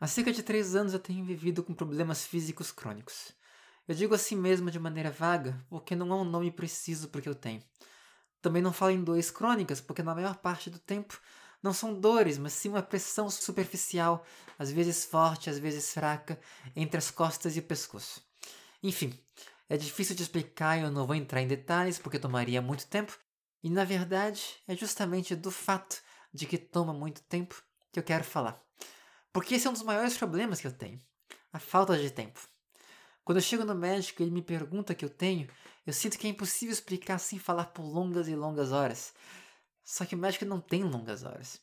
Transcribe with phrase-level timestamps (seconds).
[0.00, 3.32] Há cerca de três anos eu tenho vivido com problemas físicos crônicos.
[3.88, 7.22] Eu digo assim mesmo de maneira vaga, porque não há um nome preciso para o
[7.22, 7.60] que eu tenho.
[8.40, 11.20] Também não falo em dores crônicas, porque na maior parte do tempo
[11.60, 14.24] não são dores, mas sim uma pressão superficial,
[14.56, 16.38] às vezes forte, às vezes fraca,
[16.76, 18.22] entre as costas e o pescoço.
[18.80, 19.12] Enfim,
[19.68, 23.18] é difícil de explicar e eu não vou entrar em detalhes porque tomaria muito tempo,
[23.64, 26.00] e na verdade é justamente do fato
[26.32, 27.60] de que toma muito tempo
[27.90, 28.67] que eu quero falar.
[29.32, 31.00] Porque esse é um dos maiores problemas que eu tenho:
[31.52, 32.40] a falta de tempo.
[33.24, 35.48] Quando eu chego no médico e ele me pergunta o que eu tenho,
[35.86, 39.12] eu sinto que é impossível explicar sem falar por longas e longas horas.
[39.84, 41.60] Só que o médico não tem longas horas.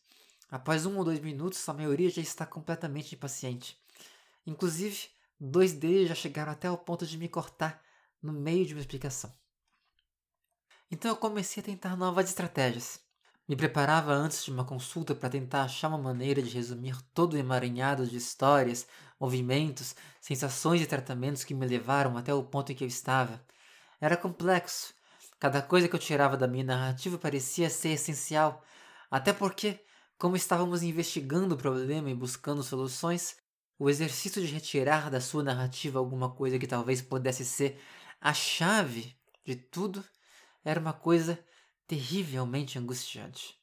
[0.50, 3.80] Após um ou dois minutos, a maioria já está completamente impaciente.
[4.46, 5.10] Inclusive,
[5.40, 7.84] dois deles já chegaram até o ponto de me cortar
[8.22, 9.34] no meio de uma explicação.
[10.90, 13.00] Então eu comecei a tentar novas estratégias.
[13.48, 17.38] Me preparava antes de uma consulta para tentar achar uma maneira de resumir todo o
[17.38, 18.88] emaranhado de histórias,
[19.20, 23.40] movimentos, sensações e tratamentos que me levaram até o ponto em que eu estava.
[24.02, 24.96] Era complexo.
[25.40, 28.64] Cada coisa que eu tirava da minha narrativa parecia ser essencial,
[29.12, 29.80] até porque,
[30.18, 33.38] como estávamos investigando o problema e buscando soluções,
[33.78, 37.80] o exercício de retirar da sua narrativa alguma coisa que talvez pudesse ser
[38.20, 40.04] a chave de tudo
[40.64, 41.38] era uma coisa
[41.88, 43.58] terrivelmente angustiante.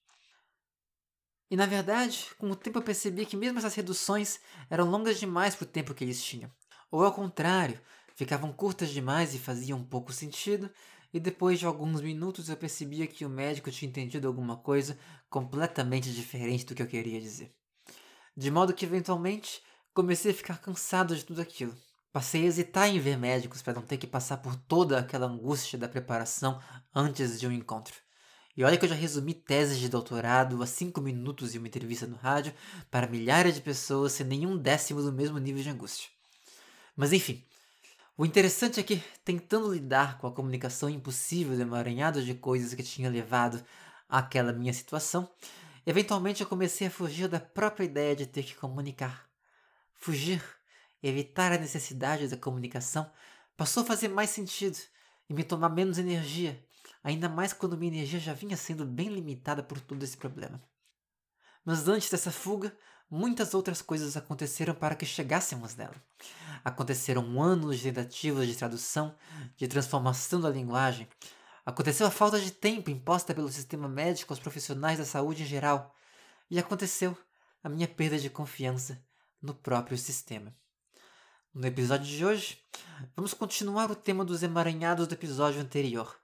[1.51, 5.55] E na verdade, com o tempo eu percebi que mesmo essas reduções eram longas demais
[5.55, 6.50] para o tempo que eles tinham.
[6.91, 7.81] Ou ao contrário,
[8.15, 10.70] ficavam curtas demais e faziam pouco sentido,
[11.12, 16.11] e depois de alguns minutos eu percebia que o médico tinha entendido alguma coisa completamente
[16.11, 17.55] diferente do que eu queria dizer.
[18.34, 19.62] De modo que eventualmente
[19.93, 21.77] comecei a ficar cansado de tudo aquilo.
[22.11, 25.78] Passei a hesitar em ver médicos para não ter que passar por toda aquela angústia
[25.78, 26.59] da preparação
[26.95, 28.02] antes de um encontro.
[28.55, 32.06] E olha que eu já resumi teses de doutorado a 5 minutos em uma entrevista
[32.06, 32.53] no rádio
[32.91, 36.11] para milhares de pessoas sem nenhum décimo do mesmo nível de angústia.
[36.94, 37.42] Mas enfim,
[38.17, 42.82] o interessante é que, tentando lidar com a comunicação impossível do emaranhado de coisas que
[42.82, 43.65] tinha levado
[44.06, 45.31] àquela minha situação,
[45.87, 49.26] eventualmente eu comecei a fugir da própria ideia de ter que comunicar.
[49.94, 50.43] Fugir,
[51.03, 53.10] evitar a necessidade da comunicação,
[53.56, 54.78] passou a fazer mais sentido
[55.26, 56.62] e me tomar menos energia
[57.02, 60.62] ainda mais quando minha energia já vinha sendo bem limitada por todo esse problema.
[61.64, 62.76] Mas antes dessa fuga,
[63.10, 65.94] muitas outras coisas aconteceram para que chegássemos nela.
[66.64, 69.14] Aconteceram anos de tentativas de tradução,
[69.56, 71.08] de transformação da linguagem.
[71.64, 75.94] Aconteceu a falta de tempo imposta pelo sistema médico aos profissionais da saúde em geral.
[76.50, 77.16] E aconteceu
[77.62, 79.04] a minha perda de confiança
[79.40, 80.54] no próprio sistema.
[81.54, 82.58] No episódio de hoje,
[83.14, 86.22] vamos continuar o tema dos emaranhados do episódio anterior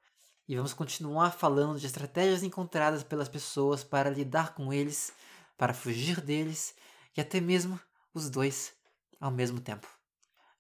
[0.49, 5.13] e vamos continuar falando de estratégias encontradas pelas pessoas para lidar com eles,
[5.59, 6.75] para fugir deles
[7.15, 7.79] e até mesmo
[8.15, 8.73] os dois
[9.21, 9.87] ao mesmo tempo.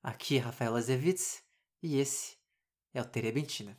[0.03, 1.43] Aqui é Rafael Azevitz
[1.83, 2.37] e esse
[2.93, 3.77] é o Terebentina.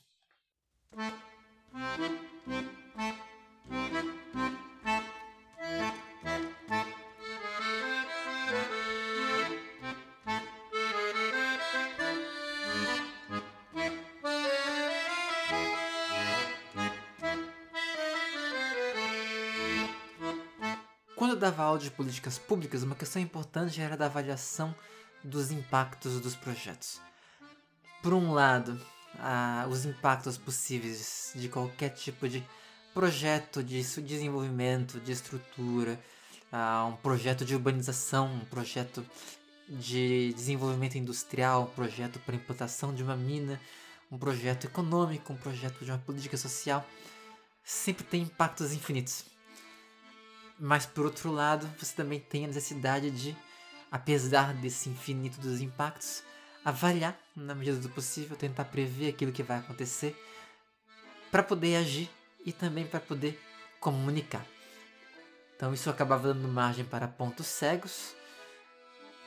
[21.40, 24.76] Eu dava aula de políticas públicas, uma questão importante era da avaliação
[25.24, 27.00] dos impactos dos projetos.
[28.04, 28.78] Por um lado,
[29.18, 32.46] ah, os impactos possíveis de qualquer tipo de
[32.94, 35.98] projeto de desenvolvimento, de estrutura,
[36.52, 39.06] ah, um projeto de urbanização, um projeto
[39.70, 43.62] de desenvolvimento industrial, um projeto para implantação de uma mina,
[44.12, 46.86] um projeto econômico, um projeto de uma política social,
[47.64, 49.39] sempre tem impactos infinitos.
[50.60, 53.36] Mas por outro lado, você também tem a necessidade de,
[53.90, 56.22] apesar desse infinito dos impactos,
[56.66, 60.16] avaliar na medida do possível, tentar prever aquilo que vai acontecer
[61.32, 62.10] para poder agir
[62.46, 63.40] e também para poder
[63.80, 64.46] comunicar.
[65.56, 68.16] Então isso acabava dando margem para pontos cegos,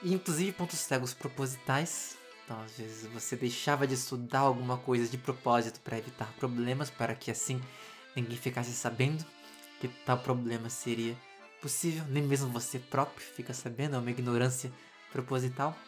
[0.02, 2.16] inclusive pontos cegos propositais.
[2.44, 7.14] Então às vezes você deixava de estudar alguma coisa de propósito para evitar problemas, para
[7.14, 7.60] que assim
[8.14, 9.24] ninguém ficasse sabendo
[9.80, 11.16] que tal problema seria
[11.62, 14.70] possível, nem mesmo você próprio fica sabendo, é uma ignorância
[15.12, 15.78] proposital.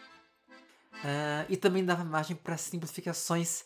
[0.94, 3.64] Uh, e também dava margem para simplificações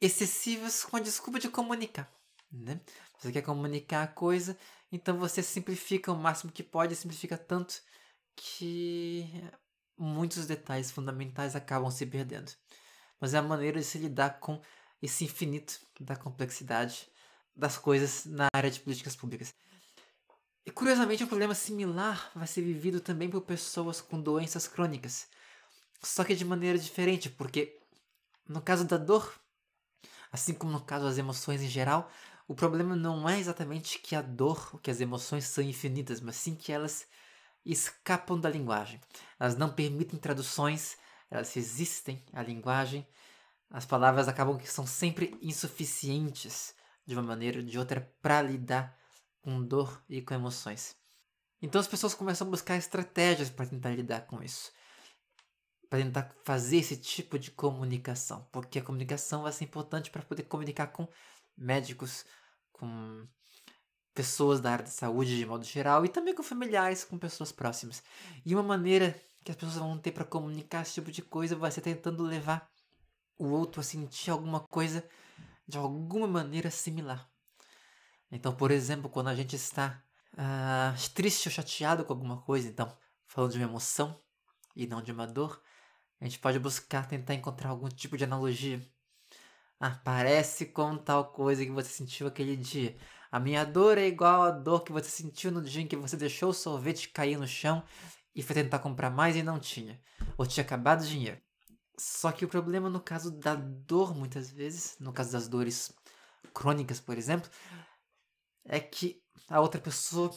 [0.00, 2.10] excessivas com a desculpa de comunicar.
[2.50, 2.80] Né?
[3.18, 4.56] Você quer comunicar a coisa,
[4.90, 7.82] então você simplifica o máximo que pode, simplifica tanto
[8.34, 9.28] que
[9.96, 12.50] muitos detalhes fundamentais acabam se perdendo.
[13.20, 14.60] Mas é a maneira de se lidar com
[15.00, 17.08] esse infinito da complexidade
[17.54, 19.54] das coisas na área de políticas públicas.
[20.64, 25.26] E curiosamente, um problema similar vai ser vivido também por pessoas com doenças crônicas.
[26.00, 27.80] Só que de maneira diferente, porque
[28.48, 29.32] no caso da dor,
[30.30, 32.10] assim como no caso das emoções em geral,
[32.46, 36.54] o problema não é exatamente que a dor, que as emoções são infinitas, mas sim
[36.54, 37.06] que elas
[37.64, 39.00] escapam da linguagem.
[39.38, 40.96] Elas não permitem traduções,
[41.30, 43.06] elas resistem à linguagem.
[43.70, 46.74] As palavras acabam que são sempre insuficientes
[47.04, 48.96] de uma maneira ou de outra para lidar
[49.42, 50.96] com dor e com emoções.
[51.60, 54.72] Então as pessoas começam a buscar estratégias para tentar lidar com isso.
[55.90, 58.48] Para tentar fazer esse tipo de comunicação.
[58.50, 61.06] Porque a comunicação vai ser importante para poder comunicar com
[61.56, 62.24] médicos,
[62.72, 63.26] com
[64.14, 68.02] pessoas da área da saúde de modo geral e também com familiares, com pessoas próximas.
[68.44, 71.70] E uma maneira que as pessoas vão ter para comunicar esse tipo de coisa vai
[71.70, 72.68] ser tentando levar
[73.38, 75.04] o outro a sentir alguma coisa
[75.66, 77.31] de alguma maneira similar.
[78.32, 80.02] Então, por exemplo, quando a gente está
[80.32, 82.96] uh, triste ou chateado com alguma coisa, então,
[83.26, 84.18] falando de uma emoção
[84.74, 85.60] e não de uma dor,
[86.18, 88.80] a gente pode buscar tentar encontrar algum tipo de analogia.
[89.78, 90.00] Ah,
[90.72, 92.96] com tal coisa que você sentiu aquele dia.
[93.30, 96.16] A minha dor é igual à dor que você sentiu no dia em que você
[96.16, 97.82] deixou o sorvete cair no chão
[98.34, 100.00] e foi tentar comprar mais e não tinha.
[100.38, 101.40] Ou tinha acabado o dinheiro.
[101.98, 105.92] Só que o problema no caso da dor, muitas vezes, no caso das dores
[106.54, 107.50] crônicas, por exemplo,
[108.64, 110.30] é que a outra pessoa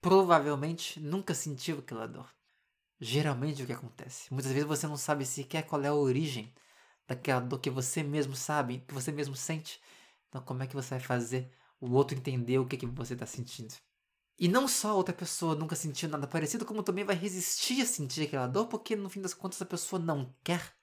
[0.00, 2.28] provavelmente nunca sentiu aquela dor.
[3.00, 4.32] Geralmente o que acontece?
[4.32, 6.52] Muitas vezes você não sabe sequer qual é a origem
[7.06, 9.80] daquela dor que você mesmo sabe, que você mesmo sente.
[10.28, 13.26] Então como é que você vai fazer o outro entender o que, que você está
[13.26, 13.74] sentindo?
[14.38, 17.86] E não só a outra pessoa nunca sentiu nada parecido, como também vai resistir a
[17.86, 20.74] sentir aquela dor, porque no fim das contas a pessoa não quer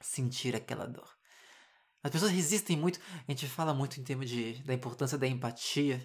[0.00, 1.17] sentir aquela dor.
[2.02, 6.00] As pessoas resistem muito, a gente fala muito em termos de, da importância da empatia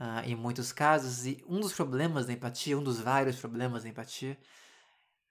[0.00, 3.88] uh, em muitos casos, e um dos problemas da empatia, um dos vários problemas da
[3.88, 4.36] empatia,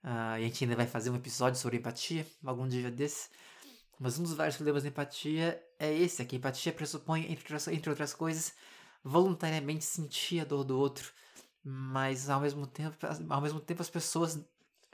[0.02, 3.28] uh, e a gente ainda vai fazer um episódio sobre empatia algum dia desse,
[3.98, 7.54] mas um dos vários problemas da empatia é esse, é que a empatia pressupõe, entre,
[7.74, 8.54] entre outras coisas,
[9.04, 11.12] voluntariamente sentir a dor do outro,
[11.62, 12.96] mas ao mesmo tempo,
[13.28, 14.42] ao mesmo tempo as pessoas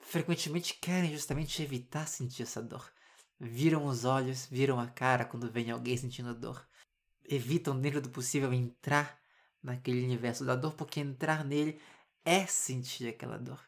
[0.02, 2.90] frequentemente querem justamente evitar sentir essa dor
[3.38, 6.66] viram os olhos, viram a cara quando vem alguém sentindo dor.
[7.28, 9.18] Evitam, dentro do possível, entrar
[9.62, 11.80] naquele universo da dor, porque entrar nele
[12.24, 13.60] é sentir aquela dor.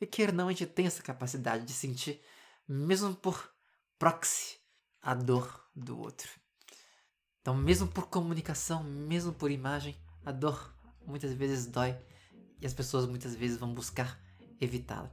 [0.00, 2.20] E quer não, a gente tem essa capacidade de sentir,
[2.66, 3.52] mesmo por
[3.98, 4.58] proxy,
[5.00, 6.28] a dor do outro.
[7.40, 10.72] Então, mesmo por comunicação, mesmo por imagem, a dor
[11.06, 11.96] muitas vezes dói
[12.60, 14.20] e as pessoas muitas vezes vão buscar
[14.60, 15.12] evitá-la.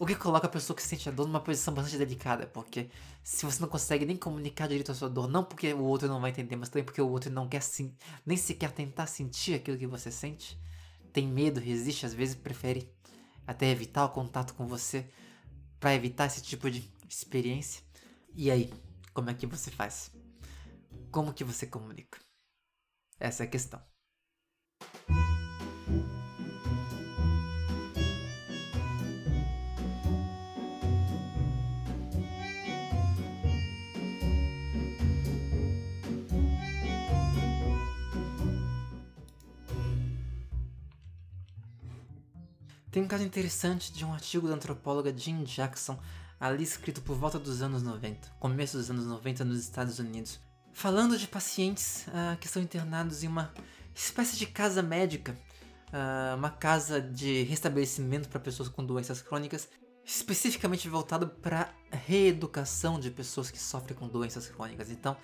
[0.00, 2.88] O que coloca a pessoa que sente a dor numa posição bastante delicada, porque
[3.22, 6.22] se você não consegue nem comunicar direito a sua dor, não porque o outro não
[6.22, 7.60] vai entender, mas também porque o outro não quer
[8.24, 10.58] nem sequer tentar sentir aquilo que você sente,
[11.12, 12.90] tem medo, resiste, às vezes prefere
[13.46, 15.06] até evitar o contato com você
[15.78, 17.82] para evitar esse tipo de experiência.
[18.34, 18.72] E aí,
[19.12, 20.10] como é que você faz?
[21.10, 22.18] Como que você comunica?
[23.18, 23.89] Essa é a questão.
[43.00, 45.98] Tem um caso interessante de um artigo da antropóloga Jean Jackson,
[46.38, 50.38] ali escrito por volta dos anos 90, começo dos anos 90 nos Estados Unidos,
[50.74, 53.54] falando de pacientes uh, que são internados em uma
[53.94, 55.34] espécie de casa médica,
[55.86, 59.66] uh, uma casa de restabelecimento para pessoas com doenças crônicas,
[60.04, 64.90] especificamente voltado para reeducação de pessoas que sofrem com doenças crônicas.
[64.90, 65.16] Então,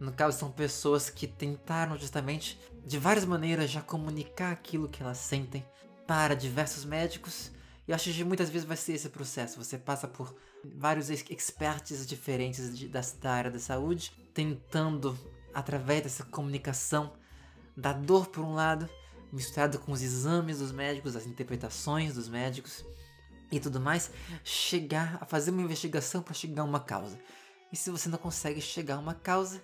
[0.00, 5.18] no caso, são pessoas que tentaram justamente, de várias maneiras, já comunicar aquilo que elas
[5.18, 5.64] sentem
[6.10, 7.52] para diversos médicos.
[7.86, 9.64] E acho que muitas vezes vai ser esse processo.
[9.64, 10.34] Você passa por
[10.76, 15.16] vários experts diferentes de, da, da área da saúde, tentando,
[15.54, 17.12] através dessa comunicação,
[17.76, 18.90] da dor por um lado,
[19.32, 22.84] misturado com os exames dos médicos, as interpretações dos médicos
[23.52, 24.10] e tudo mais,
[24.42, 27.20] chegar a fazer uma investigação para chegar a uma causa.
[27.72, 29.62] E se você não consegue chegar a uma causa,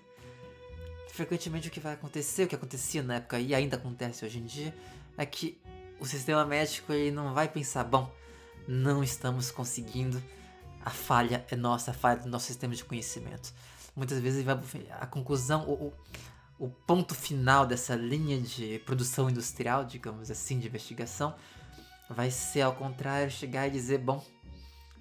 [1.12, 4.44] frequentemente o que vai acontecer, o que acontecia na época e ainda acontece hoje em
[4.44, 4.72] dia,
[5.18, 5.60] é que
[6.00, 8.12] o sistema médico ele não vai pensar, bom,
[8.66, 10.22] não estamos conseguindo,
[10.84, 13.52] a falha é nossa, a falha do nosso sistema de conhecimento.
[13.94, 14.58] Muitas vezes vai,
[15.00, 15.92] a conclusão, o,
[16.58, 21.34] o ponto final dessa linha de produção industrial, digamos assim, de investigação,
[22.08, 24.24] vai ser ao contrário, chegar e dizer, bom,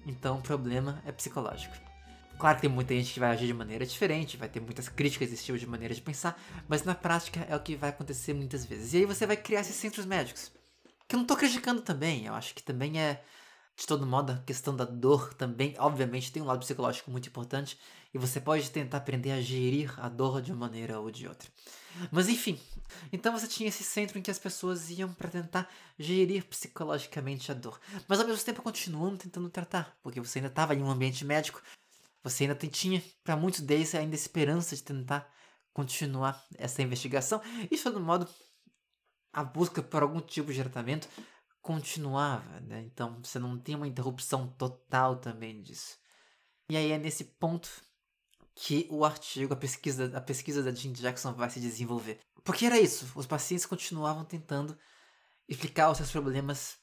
[0.06, 1.74] então o problema é psicológico.
[2.38, 5.30] Claro que tem muita gente que vai agir de maneira diferente, vai ter muitas críticas
[5.30, 6.38] desse tipo de maneira de pensar,
[6.68, 8.92] mas na prática é o que vai acontecer muitas vezes.
[8.92, 10.52] E aí você vai criar esses centros médicos.
[11.08, 13.22] Que eu não tô criticando também, eu acho que também é,
[13.76, 17.78] de todo modo, a questão da dor também, obviamente, tem um lado psicológico muito importante,
[18.12, 21.48] e você pode tentar aprender a gerir a dor de uma maneira ou de outra.
[22.10, 22.58] Mas enfim,
[23.12, 27.54] então você tinha esse centro em que as pessoas iam para tentar gerir psicologicamente a
[27.54, 31.24] dor, mas ao mesmo tempo continuando tentando tratar, porque você ainda estava em um ambiente
[31.24, 31.62] médico,
[32.22, 35.32] você ainda tinha, para muitos deles, ainda esperança de tentar
[35.72, 37.40] continuar essa investigação.
[37.70, 38.26] E, de todo modo,
[39.36, 41.06] a busca por algum tipo de tratamento
[41.60, 42.82] continuava, né?
[42.86, 45.98] Então, você não tem uma interrupção total também disso.
[46.70, 47.68] E aí é nesse ponto
[48.54, 52.18] que o artigo, a pesquisa, a pesquisa da Jean Jackson vai se desenvolver.
[52.42, 54.76] Porque era isso, os pacientes continuavam tentando
[55.46, 56.78] explicar os seus problemas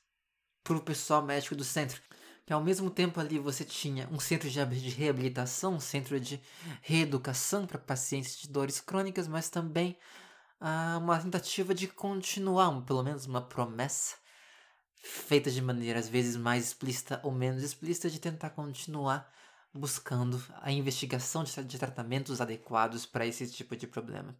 [0.63, 1.99] para o pessoal médico do centro
[2.45, 6.41] que ao mesmo tempo ali você tinha um centro de reabilitação, um centro de
[6.81, 9.97] reeducação para pacientes de dores crônicas, mas também
[10.65, 14.15] ah, uma tentativa de continuar, pelo menos uma promessa,
[14.95, 19.29] feita de maneira às vezes mais explícita ou menos explícita, de tentar continuar
[19.73, 24.37] buscando a investigação de, de tratamentos adequados para esse tipo de problema.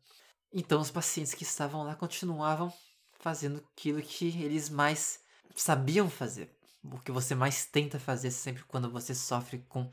[0.53, 2.72] Então os pacientes que estavam lá continuavam
[3.20, 5.20] fazendo aquilo que eles mais
[5.53, 9.92] sabiam fazer, o que você mais tenta fazer sempre quando você sofre com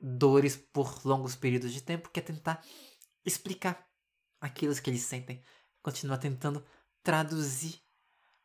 [0.00, 2.64] dores por longos períodos de tempo, que é tentar
[3.22, 3.91] explicar
[4.42, 5.40] aquilo que eles sentem,
[5.80, 6.64] continuar tentando
[7.02, 7.80] traduzir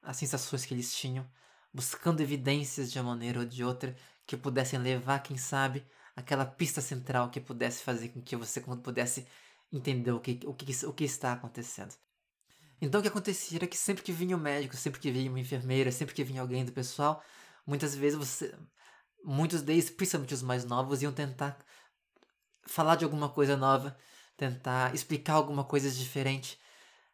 [0.01, 1.27] as sensações que eles tinham,
[1.73, 5.85] buscando evidências de uma maneira ou de outra que pudessem levar, quem sabe,
[6.15, 9.27] aquela pista central que pudesse fazer com que você pudesse
[9.71, 11.93] entender o que, o que, o que está acontecendo.
[12.79, 15.29] Então o que acontecia era que sempre que vinha o um médico, sempre que vinha
[15.29, 17.23] uma enfermeira, sempre que vinha alguém do pessoal,
[17.65, 18.55] muitas vezes você.
[19.23, 21.57] Muitos deles, principalmente os mais novos, iam tentar
[22.67, 23.97] falar de alguma coisa nova,
[24.37, 26.59] tentar explicar alguma coisa diferente.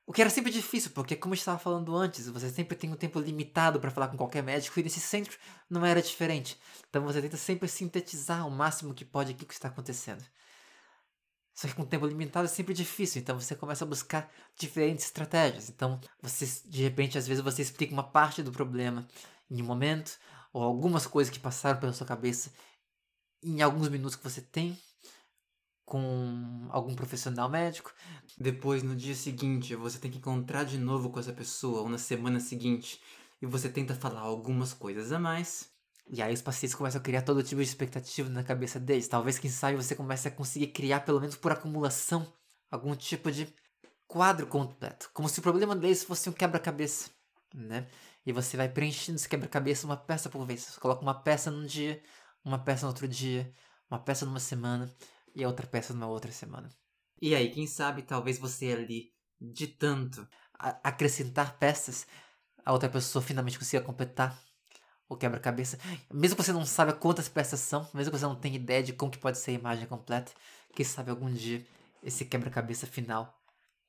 [0.06, 2.96] O que era sempre difícil, porque como eu estava falando antes, você sempre tem um
[2.96, 5.38] tempo limitado para falar com qualquer médico e nesse centro
[5.70, 6.60] não era diferente.
[6.90, 10.24] Então você tenta sempre sintetizar o máximo que pode o que está acontecendo.
[11.54, 15.70] Só que com tempo limitado é sempre difícil, então você começa a buscar diferentes estratégias.
[15.70, 19.08] Então, você de repente, às vezes você explica uma parte do problema
[19.50, 20.18] em um momento,
[20.52, 22.52] ou algumas coisas que passaram pela sua cabeça
[23.44, 24.78] em alguns minutos que você tem
[25.94, 27.94] com algum profissional médico.
[28.36, 32.00] Depois, no dia seguinte, você tem que encontrar de novo com essa pessoa, ou na
[32.00, 33.00] semana seguinte,
[33.40, 35.70] e você tenta falar algumas coisas a mais.
[36.10, 39.08] E aí os pacientes começam a criar todo tipo de expectativa na cabeça deles.
[39.08, 42.26] Talvez, quem sabe, você comece a conseguir criar, pelo menos por acumulação,
[42.72, 43.54] algum tipo de
[44.08, 45.12] quadro completo.
[45.14, 47.12] Como se o problema deles fosse um quebra-cabeça,
[47.54, 47.86] né?
[48.26, 50.64] E você vai preenchendo esse quebra-cabeça uma peça por vez.
[50.64, 52.02] Você coloca uma peça num dia,
[52.44, 53.54] uma peça no outro dia,
[53.92, 54.92] uma peça numa semana
[55.36, 56.70] e a outra peça numa outra semana.
[57.22, 60.28] E aí, quem sabe, talvez você ali, de tanto
[60.60, 62.08] acrescentar peças,
[62.66, 64.38] a outra pessoa finalmente consiga completar
[65.08, 65.78] o quebra-cabeça.
[66.12, 68.94] Mesmo que você não saiba quantas peças são, mesmo que você não tenha ideia de
[68.94, 70.32] como que pode ser a imagem completa,
[70.76, 71.66] quem sabe algum dia
[72.02, 73.42] esse quebra-cabeça final,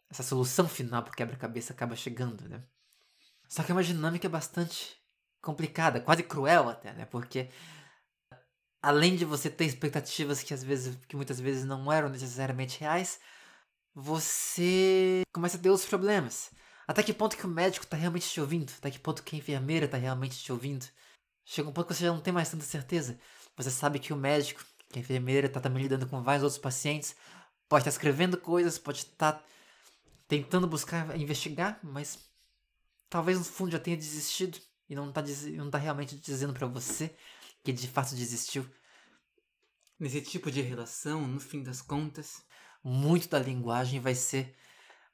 [0.08, 2.62] essa solução final para o quebra-cabeça acaba chegando, né?
[3.48, 4.96] Só que é uma dinâmica bastante
[5.42, 7.04] complicada, quase cruel até, né?
[7.06, 7.48] Porque
[8.84, 13.18] além de você ter expectativas que às vezes, que muitas vezes não eram necessariamente reais,
[13.94, 16.50] você começa a ter outros problemas.
[16.86, 18.70] Até que ponto que o médico está realmente te ouvindo?
[18.76, 20.84] Até que ponto que a enfermeira está realmente te ouvindo?
[21.46, 23.18] Chega um ponto que você já não tem mais tanta certeza.
[23.56, 27.16] Você sabe que o médico, que a enfermeira está também lidando com vários outros pacientes,
[27.66, 29.44] pode estar tá escrevendo coisas, pode estar tá
[30.28, 32.18] tentando buscar investigar, mas
[33.08, 34.58] talvez no fundo já tenha desistido
[34.90, 35.22] e não está
[35.56, 37.16] não tá realmente dizendo para você
[37.64, 38.64] que de fato desistiu.
[39.98, 42.42] Nesse tipo de relação, no fim das contas,
[42.82, 44.54] muito da linguagem vai ser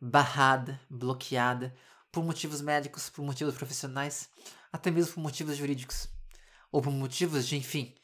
[0.00, 1.74] barrada, bloqueada
[2.12, 4.28] por motivos médicos, por motivos profissionais,
[4.72, 6.08] até mesmo por motivos jurídicos.
[6.72, 7.94] Ou por motivos de, enfim,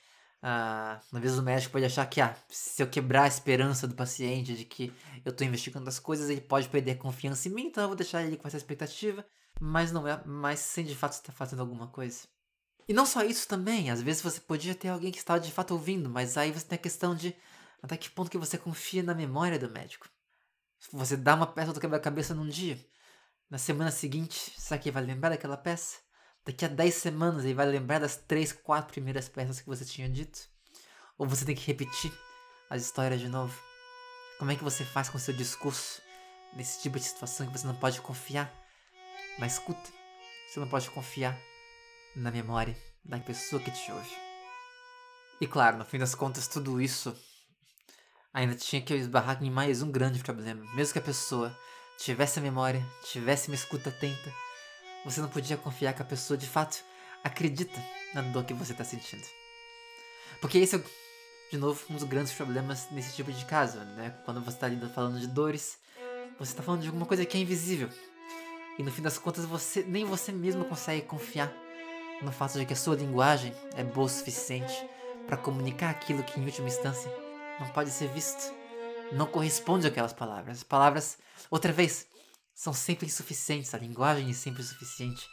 [0.43, 3.95] ah, às vezes o médico pode achar que ah, se eu quebrar a esperança do
[3.95, 4.93] paciente de que
[5.25, 7.97] eu estou investigando as coisas, ele pode perder a confiança em mim, então eu vou
[7.97, 9.27] deixar ele com essa expectativa
[9.61, 12.27] mas não é, mas sem de fato estar fazendo alguma coisa.
[12.89, 15.73] E não só isso também, às vezes você podia ter alguém que estava de fato
[15.73, 17.35] ouvindo, mas aí você tem a questão de
[17.83, 20.09] até que ponto que você confia na memória do médico.
[20.93, 22.79] Você dá uma peça do quebra-cabeça num dia,
[23.51, 25.99] na semana seguinte, será que ele vai lembrar daquela peça?
[26.45, 30.09] Daqui a 10 semanas ele vai lembrar das 3, 4 primeiras peças que você tinha
[30.09, 30.49] dito?
[31.19, 32.13] Ou você tem que repetir
[32.71, 33.59] as histórias de novo?
[34.39, 36.01] Como é que você faz com seu discurso
[36.55, 38.53] nesse tipo de situação que você não pode confiar?
[39.39, 39.91] na escuta.
[40.49, 41.39] Você não pode confiar
[42.17, 44.11] na memória da pessoa que te ouve.
[45.41, 47.15] E claro, no fim das contas, tudo isso
[48.33, 50.65] ainda tinha que esbarrar em mais um grande problema.
[50.75, 51.57] Mesmo que a pessoa
[51.99, 54.33] tivesse a memória, tivesse uma escuta atenta,
[55.05, 56.83] você não podia confiar que a pessoa de fato
[57.23, 57.79] acredita
[58.15, 59.25] na dor que você está sentindo.
[60.41, 60.83] Porque esse é,
[61.51, 64.19] de novo, um dos grandes problemas nesse tipo de caso, né?
[64.25, 65.79] Quando você está falando de dores,
[66.39, 67.89] você está falando de alguma coisa que é invisível.
[68.79, 71.53] E no fim das contas, você nem você mesmo consegue confiar
[72.23, 74.89] no fato de que a sua linguagem é boa o suficiente
[75.27, 77.11] para comunicar aquilo que, em última instância,
[77.61, 78.55] não pode ser visto.
[79.13, 80.59] Não corresponde àquelas palavras.
[80.59, 81.19] As palavras,
[81.51, 82.07] outra vez,
[82.55, 83.75] são sempre insuficientes.
[83.75, 85.27] A linguagem é sempre insuficiente.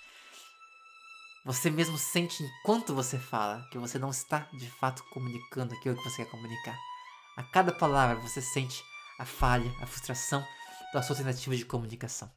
[1.46, 6.04] Você mesmo sente enquanto você fala que você não está de fato comunicando aquilo que
[6.04, 6.78] você quer comunicar.
[7.36, 8.82] A cada palavra você sente
[9.20, 10.46] a falha, a frustração
[10.94, 12.32] da sua tentativa de comunicação.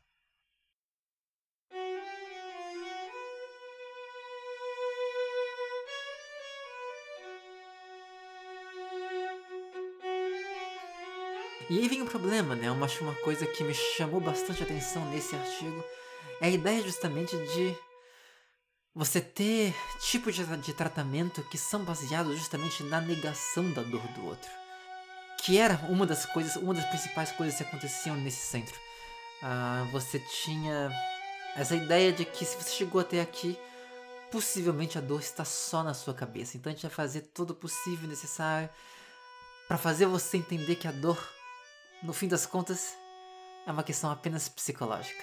[11.69, 12.69] E aí vem um problema, né?
[12.85, 15.85] Acho uma coisa que me chamou bastante atenção nesse artigo
[16.41, 17.77] é a ideia justamente de
[18.95, 24.27] você ter tipos de, de tratamento que são baseados justamente na negação da dor do
[24.27, 24.49] outro.
[25.41, 28.79] Que era uma das coisas, uma das principais coisas que aconteciam nesse centro.
[29.43, 30.91] Ah, você tinha
[31.57, 33.59] essa ideia de que se você chegou até aqui,
[34.31, 36.57] possivelmente a dor está só na sua cabeça.
[36.57, 38.71] Então a gente vai fazer todo o possível necessário
[39.67, 41.19] para fazer você entender que a dor
[42.03, 42.97] no fim das contas,
[43.67, 45.23] é uma questão apenas psicológica.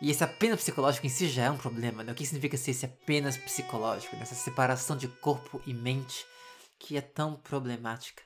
[0.00, 2.12] E esse apenas psicológico em si já é um problema, né?
[2.12, 4.16] O que significa ser esse apenas psicológico?
[4.16, 6.26] Nessa separação de corpo e mente
[6.78, 8.22] que é tão problemática.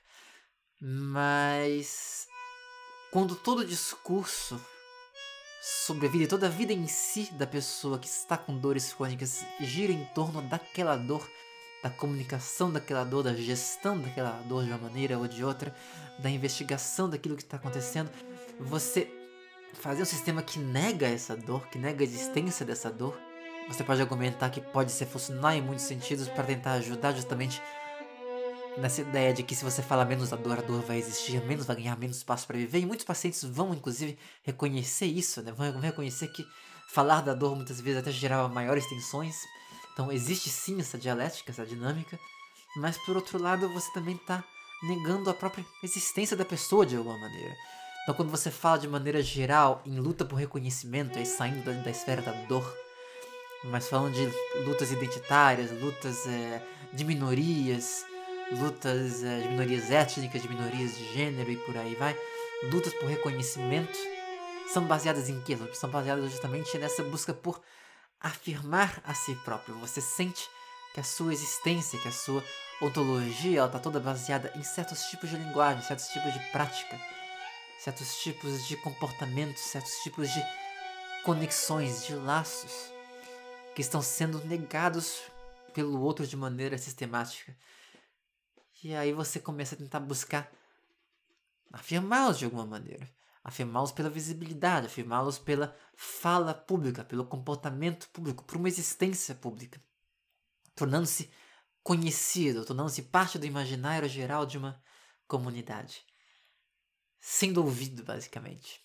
[0.80, 2.26] Mas
[3.12, 4.60] quando todo discurso
[5.62, 8.92] sobre a vida e toda a vida em si da pessoa que está com dores
[8.92, 11.28] crônicas gira em torno daquela dor
[11.82, 15.74] da comunicação daquela dor, da gestão daquela dor de uma maneira ou de outra,
[16.18, 18.10] da investigação daquilo que está acontecendo,
[18.58, 19.08] você
[19.74, 23.18] fazer um sistema que nega essa dor, que nega a existência dessa dor,
[23.68, 27.60] você pode argumentar que pode ser funcionar em muitos sentidos para tentar ajudar justamente
[28.78, 31.66] nessa ideia de que se você fala menos da dor, a dor vai existir, menos
[31.66, 32.78] vai ganhar menos espaço para viver.
[32.78, 35.52] E muitos pacientes vão, inclusive, reconhecer isso, né?
[35.52, 36.46] vão reconhecer que
[36.88, 39.36] falar da dor muitas vezes até gerava maiores tensões,
[39.96, 42.20] então existe sim essa dialética, essa dinâmica,
[42.76, 44.44] mas por outro lado você também está
[44.82, 47.56] negando a própria existência da pessoa de alguma maneira.
[48.02, 51.90] Então quando você fala de maneira geral em luta por reconhecimento, aí saindo da, da
[51.90, 52.76] esfera da dor,
[53.64, 54.30] mas falando de
[54.66, 58.04] lutas identitárias, lutas é, de minorias,
[58.60, 62.14] lutas é, de minorias étnicas, de minorias de gênero e por aí vai,
[62.70, 63.98] lutas por reconhecimento,
[64.74, 65.56] são baseadas em quê?
[65.72, 67.62] São baseadas justamente nessa busca por
[68.20, 69.78] afirmar a si próprio.
[69.78, 70.48] Você sente
[70.94, 72.42] que a sua existência, que a sua
[72.80, 77.00] ontologia, ela está toda baseada em certos tipos de linguagem, certos tipos de prática,
[77.78, 80.42] certos tipos de comportamentos, certos tipos de
[81.24, 82.92] conexões, de laços
[83.74, 85.22] que estão sendo negados
[85.74, 87.56] pelo outro de maneira sistemática.
[88.82, 90.50] E aí você começa a tentar buscar
[91.72, 93.06] afirmá-los de alguma maneira
[93.46, 99.80] afirmá-los pela visibilidade, afirmá-los pela fala pública, pelo comportamento público, por uma existência pública,
[100.74, 101.30] tornando-se
[101.80, 104.82] conhecido, tornando-se parte do imaginário geral de uma
[105.28, 106.04] comunidade,
[107.20, 108.82] sendo ouvido, basicamente.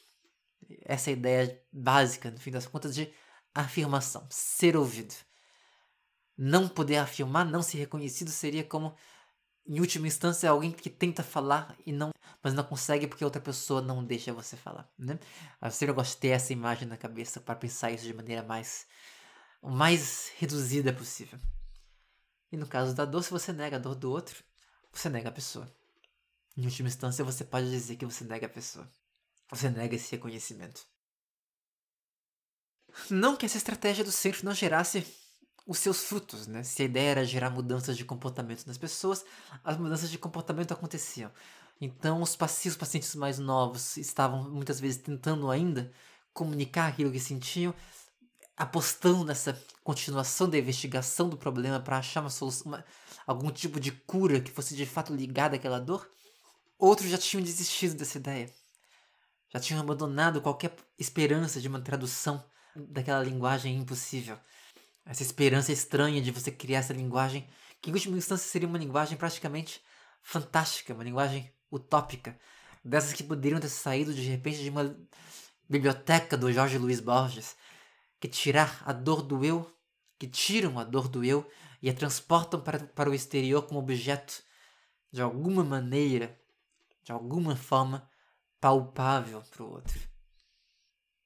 [0.86, 3.12] Essa é a ideia básica, no fim das contas, de
[3.56, 5.16] afirmação, ser ouvido.
[6.38, 8.96] Não poder afirmar, não ser reconhecido, seria como
[9.68, 12.12] em última instância, é alguém que tenta falar e não,
[12.44, 15.20] mas não consegue porque outra pessoa não deixa você falar, né?
[15.62, 18.88] Eu sempre gosto de ter essa imagem na cabeça para pensar isso de maneira mais,
[19.62, 21.40] mais reduzida possível.
[22.52, 24.44] E no caso da dor, se você nega a dor do outro,
[24.92, 25.72] você nega a pessoa.
[26.58, 28.90] Em última instância, você pode dizer que você nega a pessoa.
[29.50, 30.86] Você nega esse reconhecimento.
[33.10, 35.06] Não que essa estratégia do centro não gerasse
[35.72, 36.64] os seus frutos, né?
[36.64, 39.24] Se a ideia era gerar mudanças de comportamento nas pessoas,
[39.64, 41.32] as mudanças de comportamento aconteciam.
[41.80, 45.90] Então, os pacientes, mais novos estavam muitas vezes tentando ainda
[46.34, 47.74] comunicar aquilo que sentiam,
[48.58, 52.86] apostando nessa continuação da investigação do problema para achar uma solução, uma,
[53.26, 56.06] algum tipo de cura que fosse de fato ligada àquela dor.
[56.78, 58.54] Outros já tinham desistido dessa ideia.
[59.54, 62.44] Já tinham abandonado qualquer esperança de uma tradução
[62.76, 64.38] daquela linguagem impossível
[65.06, 67.48] essa esperança estranha de você criar essa linguagem,
[67.82, 69.82] que em última instância seria uma linguagem praticamente
[70.22, 72.38] fantástica, uma linguagem utópica,
[72.84, 74.96] dessas que poderiam ter saído de repente de uma
[75.70, 77.56] biblioteca do Jorge Luiz Borges,
[78.20, 79.72] que tirar a dor do eu,
[80.20, 81.50] que tiram a dor do eu
[81.82, 84.44] e a transportam para, para o exterior como objeto
[85.12, 86.40] de alguma maneira
[87.04, 88.08] de alguma forma,
[88.60, 90.00] palpável para o outro.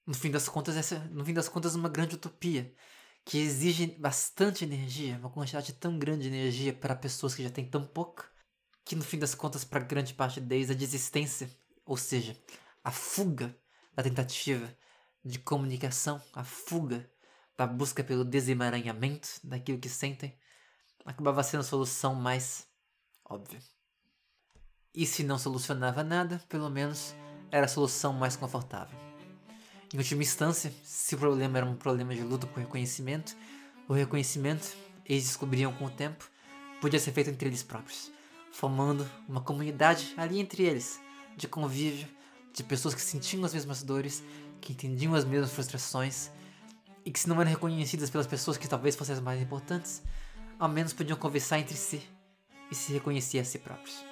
[0.05, 2.73] No fim das contas, essa, no fim das contas, uma grande utopia
[3.25, 7.67] que exige bastante energia, uma quantidade tão grande de energia para pessoas que já têm
[7.67, 8.25] tão pouca,
[8.85, 11.49] que no fim das contas, para grande parte deles, a desistência,
[11.83, 12.39] ou seja,
[12.83, 13.57] a fuga
[13.95, 14.71] da tentativa
[15.23, 17.09] de comunicação, a fuga
[17.57, 20.37] da busca pelo desemaranhamento daquilo que sentem,
[21.03, 22.67] acabava sendo a solução mais
[23.23, 23.59] óbvia.
[24.93, 27.15] E se não solucionava nada, pelo menos
[27.51, 29.14] era a solução mais confortável.
[29.95, 33.33] Em última instância, se o problema era um problema de luta por reconhecimento,
[33.87, 36.29] o reconhecimento, eles descobriam com o tempo,
[36.81, 38.11] podia ser feito entre eles próprios,
[38.51, 40.99] formando uma comunidade ali entre eles,
[41.37, 42.09] de convívio,
[42.53, 44.21] de pessoas que sentiam as mesmas dores,
[44.59, 46.29] que entendiam as mesmas frustrações
[47.05, 50.03] e que se não eram reconhecidas pelas pessoas que talvez fossem as mais importantes,
[50.59, 52.01] ao menos podiam conversar entre si
[52.69, 54.03] e se reconhecer a si próprios.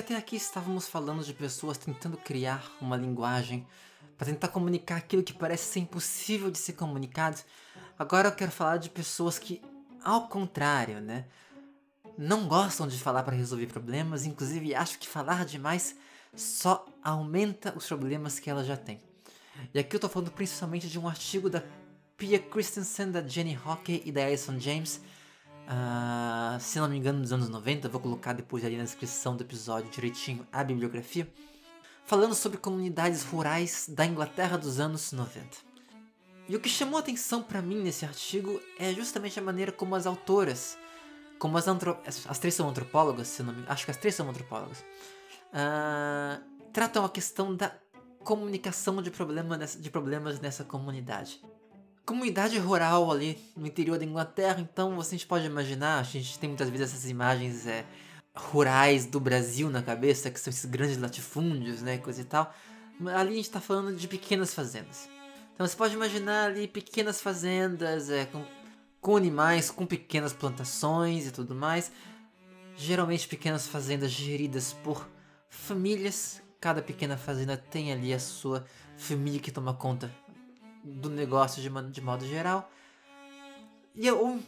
[0.00, 3.66] Até aqui estávamos falando de pessoas tentando criar uma linguagem
[4.16, 7.38] para tentar comunicar aquilo que parece ser impossível de ser comunicado,
[7.98, 9.62] agora eu quero falar de pessoas que,
[10.02, 11.26] ao contrário, né,
[12.16, 15.96] não gostam de falar para resolver problemas, inclusive acham que falar demais
[16.34, 19.00] só aumenta os problemas que ela já tem.
[19.74, 21.62] E aqui eu estou falando principalmente de um artigo da
[22.16, 25.00] Pia Christensen, da Jenny Hockey e da Alison James
[25.70, 29.44] Uh, se não me engano, dos anos 90, vou colocar depois ali na descrição do
[29.44, 31.32] episódio direitinho a bibliografia,
[32.04, 35.46] falando sobre comunidades rurais da Inglaterra dos anos 90.
[36.48, 40.06] E o que chamou atenção para mim nesse artigo é justamente a maneira como as
[40.06, 40.76] autoras,
[41.38, 41.68] como as,
[42.26, 43.64] as três são antropólogas, se não me...
[43.68, 44.80] acho que as três são antropólogas,
[45.54, 47.72] uh, tratam a questão da
[48.24, 51.40] comunicação de, problema de problemas nessa comunidade
[52.10, 56.68] comunidade rural ali no interior da Inglaterra, então você pode imaginar, a gente tem muitas
[56.68, 57.86] vezes essas imagens é,
[58.34, 62.52] rurais do Brasil na cabeça, que são esses grandes latifúndios, né, coisa e tal.
[63.14, 65.08] Ali a gente está falando de pequenas fazendas.
[65.54, 68.44] Então você pode imaginar ali pequenas fazendas é, com,
[69.00, 71.92] com animais, com pequenas plantações e tudo mais.
[72.76, 75.08] Geralmente pequenas fazendas geridas por
[75.48, 76.42] famílias.
[76.60, 80.10] Cada pequena fazenda tem ali a sua família que toma conta
[80.82, 82.70] do negócio de, de modo geral.
[83.94, 84.40] E, ou,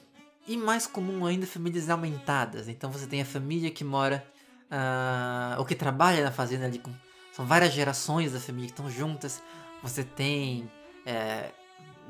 [0.46, 2.68] e mais comum ainda, famílias aumentadas.
[2.68, 4.24] Então você tem a família que mora,
[4.70, 6.92] uh, ou que trabalha na fazenda ali com.
[7.32, 9.42] São várias gerações da família que estão juntas.
[9.82, 10.70] Você tem
[11.06, 11.50] é,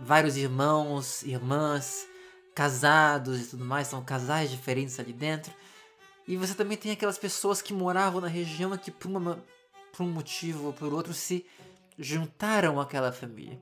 [0.01, 2.07] vários irmãos, irmãs,
[2.55, 3.87] casados e tudo mais.
[3.87, 5.53] São casais diferentes ali dentro.
[6.27, 9.39] E você também tem aquelas pessoas que moravam na região que por, uma,
[9.97, 11.47] por um motivo ou por outro se
[11.97, 13.61] juntaram àquela família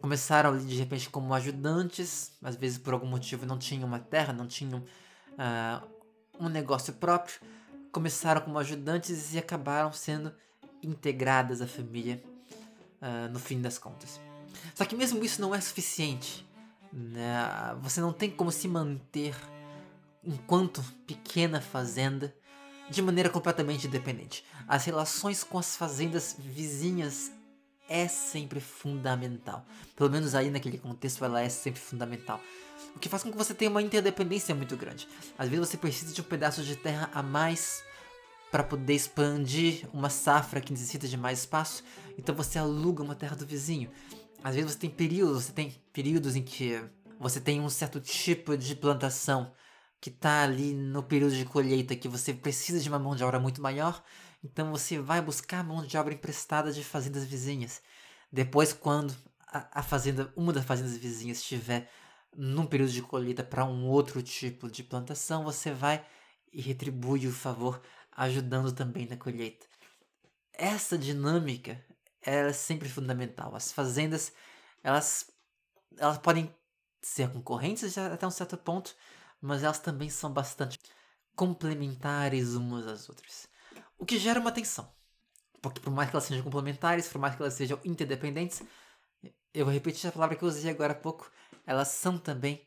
[0.00, 4.32] começaram ali de repente como ajudantes, às vezes por algum motivo não tinham uma terra,
[4.32, 5.86] não tinham uh,
[6.38, 7.40] um negócio próprio,
[7.90, 10.32] começaram como ajudantes e acabaram sendo
[10.82, 12.22] integradas à família
[13.00, 14.20] uh, no fim das contas.
[14.74, 16.46] Só que mesmo isso não é suficiente.
[16.92, 17.32] Né?
[17.82, 19.34] Você não tem como se manter
[20.24, 22.34] enquanto pequena fazenda
[22.90, 24.44] de maneira completamente independente.
[24.66, 27.32] As relações com as fazendas vizinhas
[27.88, 29.64] é sempre fundamental.
[29.94, 32.40] Pelo menos aí naquele contexto ela é sempre fundamental.
[32.94, 35.08] O que faz com que você tenha uma interdependência muito grande.
[35.38, 37.84] Às vezes você precisa de um pedaço de terra a mais
[38.50, 41.84] para poder expandir uma safra que necessita de mais espaço,
[42.16, 43.90] então você aluga uma terra do vizinho.
[44.42, 46.80] Às vezes você tem períodos, você tem períodos em que
[47.18, 49.52] você tem um certo tipo de plantação
[50.00, 53.40] que está ali no período de colheita que você precisa de uma mão de obra
[53.40, 54.02] muito maior
[54.42, 57.82] então você vai buscar mão de obra emprestada de fazendas vizinhas.
[58.30, 59.14] Depois, quando
[59.46, 61.90] a, a fazenda, uma das fazendas vizinhas estiver
[62.36, 66.04] num período de colheita para um outro tipo de plantação, você vai
[66.52, 67.80] e retribui o favor,
[68.12, 69.66] ajudando também na colheita.
[70.52, 71.84] Essa dinâmica
[72.22, 73.54] é sempre fundamental.
[73.54, 74.32] As fazendas,
[74.82, 75.30] elas,
[75.98, 76.54] elas podem
[77.02, 78.94] ser concorrentes até um certo ponto,
[79.40, 80.78] mas elas também são bastante
[81.34, 83.48] complementares umas às outras.
[83.98, 84.90] O que gera uma tensão.
[85.60, 88.62] Porque por mais que elas sejam complementares, por mais que elas sejam interdependentes,
[89.52, 91.30] eu vou repetir a palavra que eu usei agora há pouco,
[91.66, 92.66] elas são também,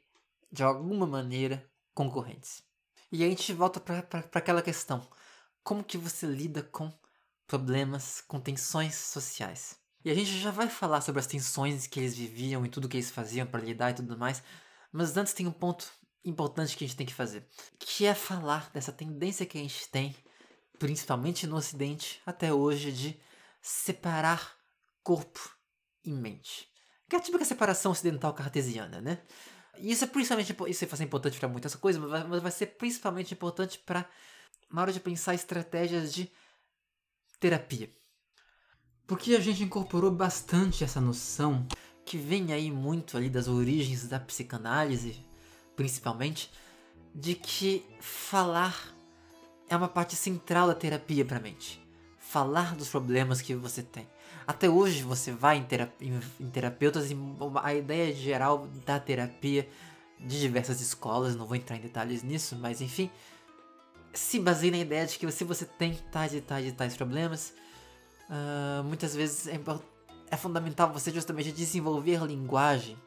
[0.52, 2.64] de alguma maneira, concorrentes.
[3.12, 5.08] E aí a gente volta para aquela questão.
[5.64, 6.92] Como que você lida com
[7.48, 9.78] problemas, com tensões sociais?
[10.04, 12.98] E a gente já vai falar sobre as tensões que eles viviam e tudo que
[12.98, 14.42] eles faziam para lidar e tudo mais,
[14.92, 15.92] mas antes tem um ponto
[16.24, 19.90] importante que a gente tem que fazer, que é falar dessa tendência que a gente
[19.90, 20.16] tem,
[20.80, 23.20] principalmente no Ocidente, até hoje, de
[23.62, 24.56] separar
[25.04, 25.40] corpo
[26.04, 26.68] e mente.
[27.08, 29.20] Que é a típica separação ocidental cartesiana, né?
[29.78, 33.34] E isso é principalmente isso vai ser importante para muitas coisas, mas vai, ser principalmente
[33.34, 34.10] importante para
[34.72, 36.32] na hora de pensar estratégias de
[37.40, 37.90] terapia.
[39.08, 41.68] Porque a gente incorporou bastante essa noção
[42.06, 45.26] que vem aí muito ali das origens da psicanálise,
[45.76, 46.52] principalmente,
[47.16, 48.94] de que falar
[49.70, 51.82] é uma parte central da terapia para a mente.
[52.18, 54.08] Falar dos problemas que você tem.
[54.46, 57.18] Até hoje você vai em, terapia, em terapeutas e
[57.64, 59.70] a ideia geral da terapia
[60.20, 63.10] de diversas escolas, não vou entrar em detalhes nisso, mas enfim,
[64.14, 67.54] se baseia na ideia de que se você tem tais e tais e tais problemas,
[68.30, 69.60] uh, muitas vezes é,
[70.30, 72.98] é fundamental você justamente desenvolver linguagem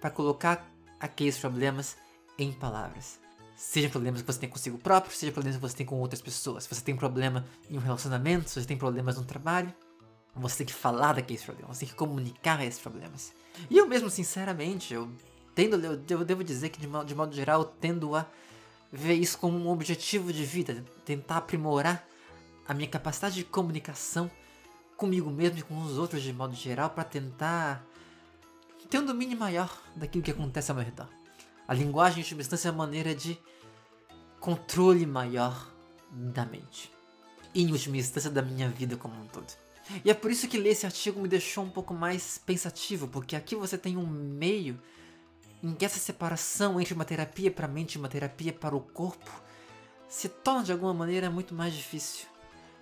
[0.00, 0.66] para colocar
[0.98, 1.96] aqueles problemas
[2.38, 3.19] em palavras.
[3.60, 6.64] Sejam problemas que você tem consigo próprio, seja problemas que você tem com outras pessoas.
[6.64, 9.70] Se você tem problema em um relacionamento, se você tem problemas no trabalho,
[10.34, 13.34] você tem que falar daqueles problemas, você tem que comunicar esses problemas.
[13.68, 15.10] E eu mesmo, sinceramente, eu
[15.54, 18.24] tendo, eu, devo dizer que de modo, de modo geral eu tendo a
[18.90, 22.02] ver isso como um objetivo de vida, tentar aprimorar
[22.66, 24.30] a minha capacidade de comunicação
[24.96, 27.84] comigo mesmo e com os outros de modo geral para tentar
[28.88, 31.19] ter um domínio maior daquilo que acontece ao meu redor.
[31.70, 33.40] A linguagem, em última instância, é uma maneira de
[34.40, 35.72] controle maior
[36.10, 36.92] da mente.
[37.54, 39.46] E, em última instância, da minha vida como um todo.
[40.04, 43.36] E é por isso que ler esse artigo me deixou um pouco mais pensativo, porque
[43.36, 44.82] aqui você tem um meio
[45.62, 48.80] em que essa separação entre uma terapia para a mente e uma terapia para o
[48.80, 49.30] corpo
[50.08, 52.26] se torna de alguma maneira muito mais difícil.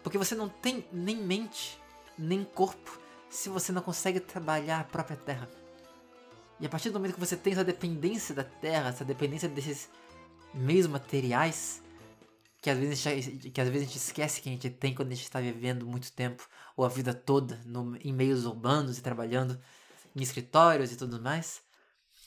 [0.03, 1.79] Porque você não tem nem mente,
[2.19, 2.99] nem corpo,
[3.29, 5.58] se você não consegue trabalhar a própria terra.
[6.61, 9.89] E a partir do momento que você tem essa dependência da terra, essa dependência desses
[10.53, 11.83] meios materiais,
[12.61, 15.13] que às vezes, gente, que às vezes a gente esquece que a gente tem quando
[15.13, 19.03] a gente está vivendo muito tempo ou a vida toda no, em meios urbanos e
[19.03, 19.59] trabalhando
[20.17, 21.63] em escritórios e tudo mais.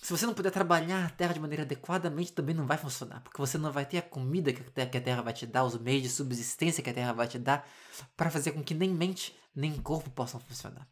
[0.01, 3.37] Se você não puder trabalhar a terra de maneira adequadamente, também não vai funcionar, porque
[3.37, 6.09] você não vai ter a comida que a terra vai te dar, os meios de
[6.09, 7.67] subsistência que a terra vai te dar,
[8.17, 10.87] para fazer com que nem mente nem corpo possam funcionar.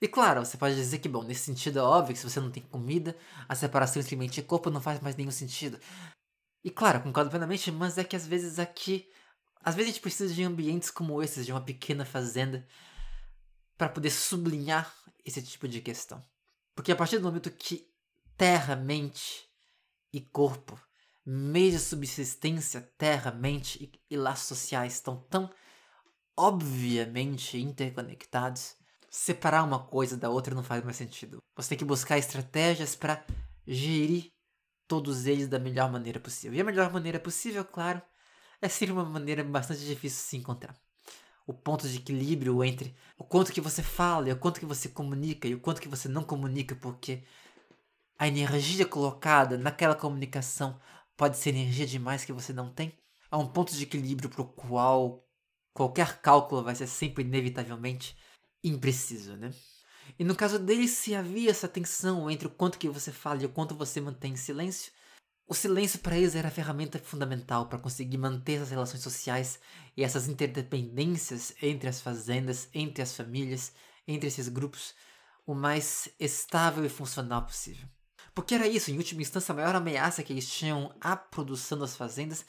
[0.00, 2.50] E claro, você pode dizer que, bom, nesse sentido é óbvio que se você não
[2.50, 3.16] tem comida,
[3.48, 5.78] a separação entre mente e corpo não faz mais nenhum sentido.
[6.62, 9.08] E claro, concordo plenamente, mas é que às vezes aqui.
[9.62, 12.66] Às vezes a gente precisa de ambientes como esses, de uma pequena fazenda,
[13.76, 16.22] para poder sublinhar esse tipo de questão.
[16.74, 17.88] Porque a partir do momento que
[18.36, 19.48] terra, mente
[20.12, 20.78] e corpo,
[21.24, 25.50] meios de subsistência, terra, mente e, e laços sociais estão tão
[26.36, 28.76] obviamente interconectados,
[29.16, 31.38] separar uma coisa da outra não faz mais sentido.
[31.56, 33.24] Você tem que buscar estratégias para
[33.66, 34.30] gerir
[34.86, 36.58] todos eles da melhor maneira possível.
[36.58, 38.02] E a melhor maneira possível, claro,
[38.60, 40.76] é sempre uma maneira bastante difícil de se encontrar.
[41.46, 44.86] O ponto de equilíbrio entre o quanto que você fala e o quanto que você
[44.86, 47.24] comunica e o quanto que você não comunica, porque
[48.18, 50.78] a energia colocada naquela comunicação
[51.16, 52.92] pode ser energia demais que você não tem.
[53.30, 55.26] Há um ponto de equilíbrio para o qual
[55.72, 58.14] qualquer cálculo vai ser sempre inevitavelmente
[58.68, 59.52] impreciso, né?
[60.18, 63.46] E no caso dele, se havia essa tensão entre o quanto que você fala e
[63.46, 64.92] o quanto você mantém em silêncio,
[65.48, 69.60] o silêncio para eles era a ferramenta fundamental para conseguir manter essas relações sociais
[69.96, 73.72] e essas interdependências entre as fazendas, entre as famílias,
[74.08, 74.94] entre esses grupos,
[75.46, 77.88] o mais estável e funcional possível.
[78.34, 81.96] Porque era isso, em última instância, a maior ameaça que eles tinham à produção das
[81.96, 82.44] fazendas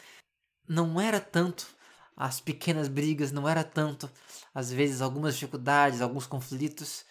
[0.67, 1.76] não era tanto
[2.17, 4.09] as pequenas brigas, não era tanto,
[4.53, 7.05] às vezes, algumas dificuldades, alguns conflitos,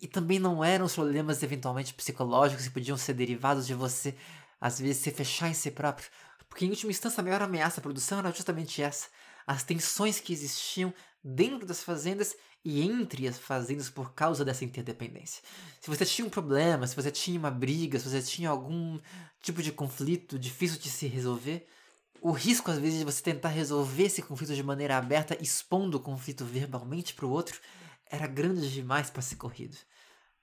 [0.00, 4.16] e também não eram os problemas eventualmente psicológicos que podiam ser derivados de você,
[4.58, 6.08] às vezes, se fechar em si próprio.
[6.48, 9.08] Porque, em última instância, a maior ameaça à produção era justamente essa:
[9.46, 15.42] as tensões que existiam dentro das fazendas e entre as fazendas por causa dessa interdependência.
[15.80, 18.98] Se você tinha um problema, se você tinha uma briga, se você tinha algum
[19.42, 21.66] tipo de conflito difícil de se resolver,
[22.20, 26.00] o risco às vezes de você tentar resolver esse conflito de maneira aberta, expondo o
[26.00, 27.60] conflito verbalmente para o outro,
[28.10, 29.76] era grande demais para ser corrido.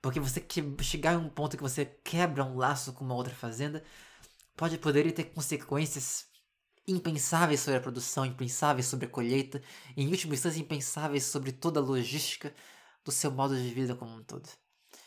[0.01, 3.33] Porque você que chegar em um ponto que você quebra um laço com uma outra
[3.33, 3.83] fazenda,
[4.55, 6.27] pode poder ter consequências
[6.87, 9.61] impensáveis sobre a produção, impensáveis sobre a colheita,
[9.97, 12.53] e em última instância impensáveis sobre toda a logística
[13.03, 14.47] do seu modo de vida como um todo.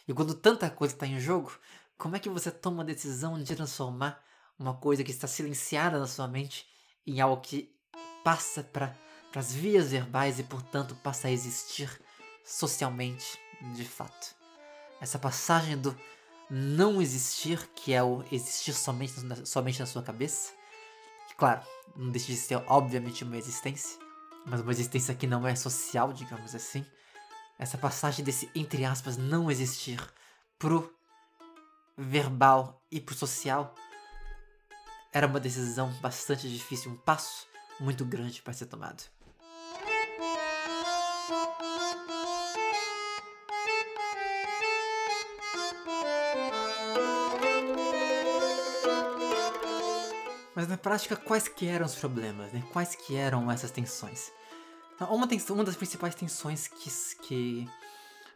[0.06, 1.52] E quando tanta coisa está em jogo,
[1.96, 4.22] como é que você toma a decisão de transformar
[4.58, 6.66] uma coisa que está silenciada na sua mente
[7.06, 7.72] em algo que
[8.24, 8.94] passa para
[9.34, 11.88] as vias verbais e, portanto, passa a existir
[12.44, 13.38] socialmente
[13.74, 14.34] de fato.
[15.00, 15.96] Essa passagem do,
[16.50, 19.14] não existir, que é o existir somente,
[19.46, 20.52] somente na sua cabeça.
[21.36, 21.62] Claro,
[21.94, 23.98] não deixa de ser obviamente uma existência,
[24.44, 26.84] mas uma existência que não é social, digamos assim.
[27.58, 30.00] Essa passagem desse entre aspas não existir
[30.58, 30.92] pro
[31.96, 33.74] verbal e pro social
[35.12, 37.46] era uma decisão bastante difícil, um passo
[37.80, 39.02] muito grande para ser tomado.
[50.54, 52.64] Mas na prática, quais que eram os problemas, né?
[52.72, 54.32] Quais que eram essas tensões?
[54.94, 56.90] Então, uma, tensão, uma das principais tensões que,
[57.22, 57.70] que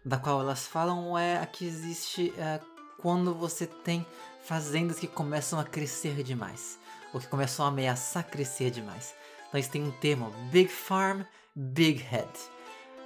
[0.05, 2.61] da qual elas falam é a que existe é,
[2.99, 4.07] quando você tem
[4.43, 6.79] fazendas que começam a crescer demais,
[7.13, 9.15] ou que começam a ameaçar crescer demais.
[9.49, 11.23] Então eles um termo, Big Farm,
[11.55, 12.31] Big Head.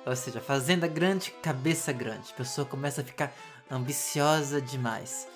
[0.07, 2.31] Ou seja, fazenda grande, cabeça grande.
[2.33, 3.35] A pessoa começa a ficar
[3.71, 5.27] ambiciosa demais.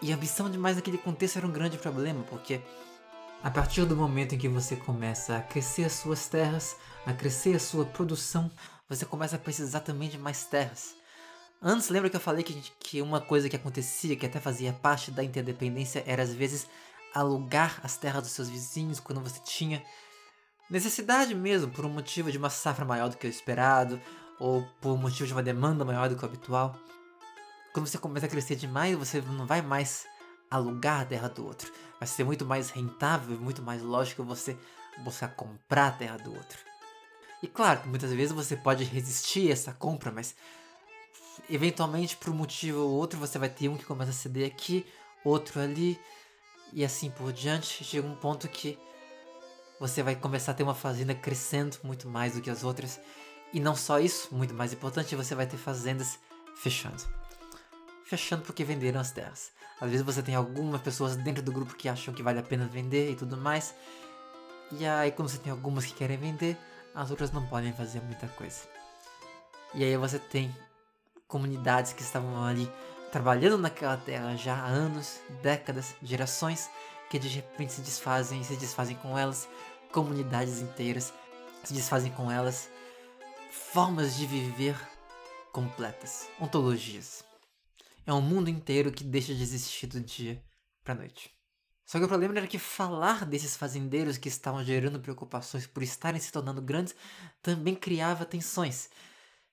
[0.00, 2.60] E ambição demais naquele contexto era um grande problema, porque
[3.42, 7.56] a partir do momento em que você começa a crescer as suas terras, a crescer
[7.56, 8.50] a sua produção,
[8.88, 10.94] você começa a precisar também de mais terras.
[11.64, 15.12] Antes, lembra que eu falei que, que uma coisa que acontecia, que até fazia parte
[15.12, 16.66] da interdependência, era às vezes
[17.14, 19.80] alugar as terras dos seus vizinhos quando você tinha
[20.68, 24.00] necessidade mesmo, por um motivo de uma safra maior do que o esperado,
[24.40, 26.76] ou por motivo de uma demanda maior do que o habitual.
[27.72, 30.04] Quando você começa a crescer demais, você não vai mais
[30.50, 31.72] alugar a terra do outro.
[32.00, 34.58] Vai ser muito mais rentável, muito mais lógico você
[35.04, 36.58] buscar comprar a terra do outro.
[37.40, 40.34] E claro, muitas vezes você pode resistir a essa compra, mas
[41.48, 44.86] eventualmente por um motivo ou outro você vai ter um que começa a ceder aqui,
[45.24, 45.98] outro ali
[46.72, 47.84] e assim por diante.
[47.84, 48.78] Chega um ponto que
[49.78, 53.00] você vai começar a ter uma fazenda crescendo muito mais do que as outras.
[53.52, 56.18] E não só isso, muito mais importante, você vai ter fazendas
[56.56, 57.02] fechando.
[58.04, 59.52] Fechando porque venderam as terras.
[59.80, 62.66] Às vezes você tem algumas pessoas dentro do grupo que acham que vale a pena
[62.66, 63.74] vender e tudo mais.
[64.70, 66.56] E aí quando você tem algumas que querem vender,
[66.94, 68.60] as outras não podem fazer muita coisa.
[69.74, 70.54] E aí você tem
[71.32, 72.70] comunidades que estavam ali
[73.10, 76.68] trabalhando naquela terra já há anos, décadas, gerações,
[77.10, 79.48] que de repente se desfazem, se desfazem com elas,
[79.90, 81.10] comunidades inteiras
[81.64, 82.68] se desfazem com elas,
[83.50, 84.76] formas de viver
[85.52, 87.24] completas, ontologias.
[88.04, 90.42] É um mundo inteiro que deixa de existir do dia
[90.84, 91.30] para noite.
[91.86, 96.20] Só que o problema era que falar desses fazendeiros que estavam gerando preocupações por estarem
[96.20, 96.94] se tornando grandes
[97.40, 98.90] também criava tensões.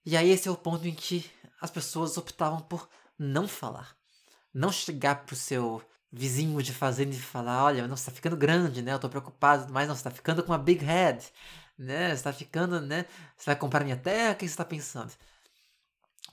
[0.05, 1.29] E aí esse é o ponto em que
[1.61, 3.95] as pessoas optavam por não falar.
[4.53, 8.81] Não chegar pro seu vizinho de fazenda e falar, olha, não, você tá ficando grande,
[8.81, 8.93] né?
[8.93, 11.23] Eu tô preocupado, mas não, você tá ficando com uma big head,
[11.77, 12.15] né?
[12.15, 13.05] Você tá ficando, né?
[13.37, 14.33] Você vai comprar minha terra?
[14.33, 15.11] O que você tá pensando?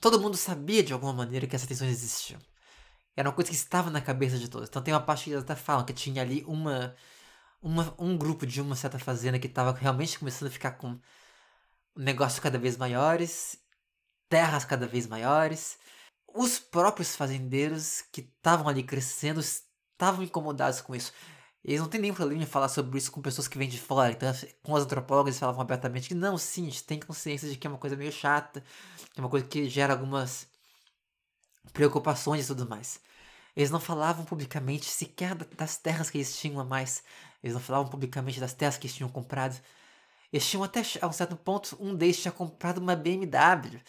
[0.01, 2.39] Todo mundo sabia de alguma maneira que essas tensões existiam.
[3.15, 4.69] Era uma coisa que estava na cabeça de todos.
[4.69, 6.95] Então tem uma parte que eles até falam que tinha ali uma,
[7.61, 10.99] uma um grupo de uma certa fazenda que estava realmente começando a ficar com
[11.95, 13.59] negócios cada vez maiores
[14.29, 15.77] terras cada vez maiores.
[16.33, 21.11] Os próprios fazendeiros que estavam ali crescendo estavam incomodados com isso.
[21.63, 24.11] Eles não têm nenhum problema em falar sobre isso com pessoas que vêm de fora.
[24.11, 24.31] Então,
[24.63, 27.67] com os antropólogos, eles falavam abertamente que não, sim, a gente tem consciência de que
[27.67, 28.63] é uma coisa meio chata,
[29.13, 30.47] que é uma coisa que gera algumas
[31.73, 33.01] preocupações e tudo mais.
[33.55, 37.03] Eles não falavam publicamente sequer das terras que eles tinham a mais.
[37.43, 39.59] Eles não falavam publicamente das terras que eles tinham comprado.
[40.31, 43.81] Eles tinham até, a um certo ponto, um deles tinha comprado uma BMW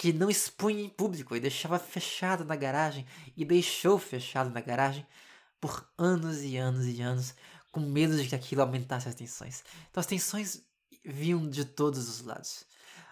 [0.00, 5.06] que não expunha em público e deixava fechado na garagem e deixou fechado na garagem
[5.60, 7.34] por anos e anos e anos,
[7.70, 9.62] com medo de que aquilo aumentasse as tensões.
[9.90, 10.62] Então as tensões
[11.04, 12.64] vinham de todos os lados.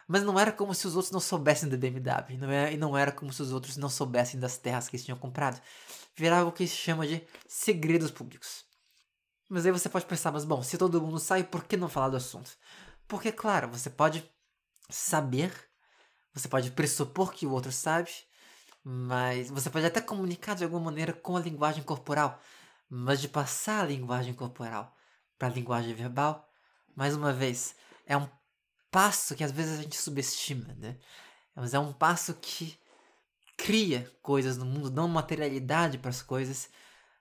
[0.06, 2.96] Mas não era como se os outros não soubessem da BMW, não era, e não
[2.96, 5.60] era como se os outros não soubessem das terras que eles tinham comprado.
[6.16, 8.64] Virava o que se chama de segredos públicos.
[9.46, 12.08] Mas aí você pode pensar, mas bom, se todo mundo sabe, por que não falar
[12.08, 12.50] do assunto?
[13.06, 14.24] Porque, claro, você pode
[14.88, 15.67] saber
[16.38, 18.10] você pode pressupor que o outro sabe,
[18.84, 22.40] mas você pode até comunicar de alguma maneira com a linguagem corporal,
[22.88, 24.96] mas de passar a linguagem corporal
[25.38, 26.48] para a linguagem verbal,
[26.96, 28.28] mais uma vez, é um
[28.90, 30.98] passo que às vezes a gente subestima, né?
[31.54, 32.78] Mas é um passo que
[33.56, 36.70] cria coisas no mundo, dá uma materialidade para as coisas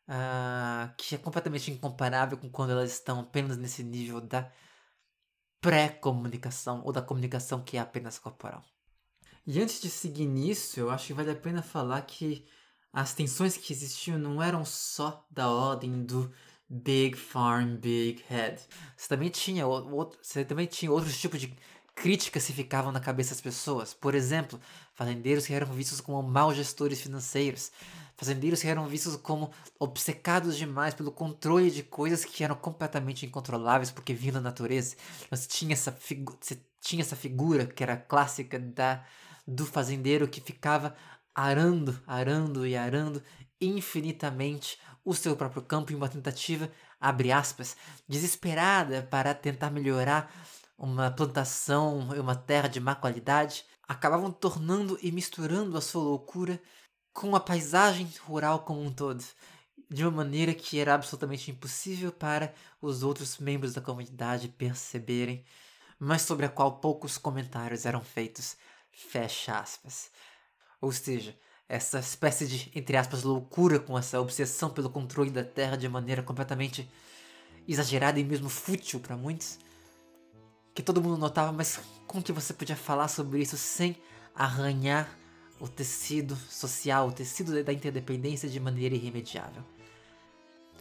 [0.07, 4.51] uh, que é completamente incomparável com quando elas estão apenas nesse nível da
[5.59, 8.63] pré-comunicação ou da comunicação que é apenas corporal.
[9.49, 12.45] E antes de seguir nisso, eu acho que vale a pena falar que
[12.91, 16.29] as tensões que existiam não eram só da ordem do
[16.69, 18.61] Big Farm, Big Head.
[18.97, 21.55] Você também tinha, outro, você também tinha outros tipos de
[21.95, 23.93] críticas se ficavam na cabeça das pessoas.
[23.93, 24.59] Por exemplo,
[24.93, 27.71] fazendeiros que eram vistos como maus gestores financeiros,
[28.17, 33.91] fazendeiros que eram vistos como obcecados demais pelo controle de coisas que eram completamente incontroláveis
[33.91, 34.97] porque vinham da natureza.
[35.31, 35.97] Você tinha essa,
[36.41, 39.05] você tinha essa figura que era clássica da
[39.47, 40.95] do fazendeiro que ficava
[41.33, 43.23] arando, arando e arando
[43.61, 46.69] infinitamente o seu próprio campo em uma tentativa,
[46.99, 47.77] abre aspas,
[48.07, 50.29] desesperada para tentar melhorar
[50.77, 56.61] uma plantação e uma terra de má qualidade, acabavam tornando e misturando a sua loucura
[57.13, 59.23] com a paisagem rural como um todo,
[59.89, 65.43] de uma maneira que era absolutamente impossível para os outros membros da comunidade perceberem,
[65.97, 68.57] mas sobre a qual poucos comentários eram feitos.
[68.97, 70.09] Fecha aspas.
[70.81, 71.37] Ou seja,
[71.69, 76.23] essa espécie de, entre aspas, loucura com essa obsessão pelo controle da Terra de maneira
[76.23, 76.89] completamente
[77.67, 79.59] exagerada e mesmo fútil para muitos,
[80.73, 83.95] que todo mundo notava, mas como que você podia falar sobre isso sem
[84.33, 85.07] arranhar
[85.59, 89.63] o tecido social, o tecido da interdependência de maneira irremediável?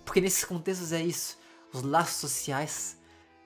[0.07, 1.37] Porque nesses contextos é isso,
[1.71, 2.97] os laços sociais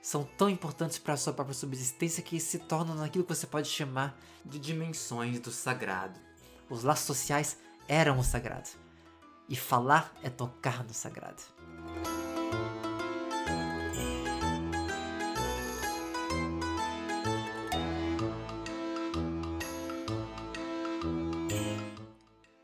[0.01, 3.67] são tão importantes para a sua própria subsistência que se tornam naquilo que você pode
[3.69, 6.19] chamar de dimensões do sagrado.
[6.69, 8.69] Os laços sociais eram o sagrado.
[9.47, 11.43] E falar é tocar no sagrado.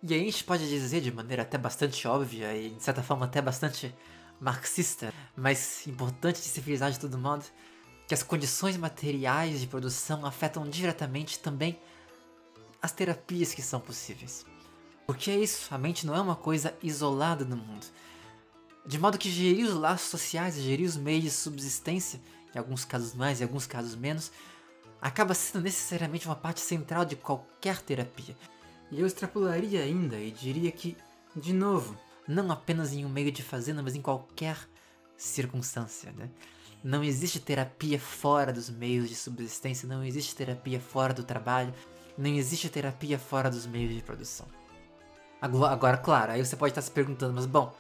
[0.10, 3.26] E aí a gente pode dizer de maneira até bastante óbvia e de certa forma
[3.26, 3.94] até bastante
[4.40, 7.46] marxista, mas importante de se frisar de todo modo,
[8.08, 11.78] que as condições materiais de produção afetam diretamente também
[12.82, 14.46] as terapias que são possíveis.
[15.06, 17.86] Porque é isso, a mente não é uma coisa isolada no mundo.
[18.86, 22.22] De modo que gerir os laços sociais, gerir os meios de subsistência,
[22.54, 24.32] em alguns casos mais, em alguns casos menos,
[25.02, 28.38] acaba sendo necessariamente uma parte central de qualquer terapia.
[28.92, 30.96] E eu extrapolaria ainda e diria que,
[31.36, 31.98] de novo,
[32.28, 34.58] não apenas em um meio de fazenda, mas em qualquer
[35.16, 36.30] circunstância, né?
[36.84, 41.74] Não existe terapia fora dos meios de subsistência, não existe terapia fora do trabalho,
[42.18, 44.48] não existe terapia fora dos meios de produção.
[45.42, 47.76] Agora, agora, claro, aí você pode estar se perguntando, mas bom,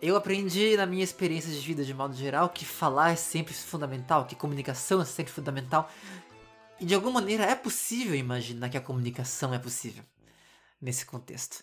[0.00, 4.24] eu aprendi na minha experiência de vida de modo geral que falar é sempre fundamental,
[4.26, 5.90] que comunicação é sempre fundamental,
[6.78, 10.04] e de alguma maneira é possível imaginar que a comunicação é possível
[10.80, 11.62] nesse contexto.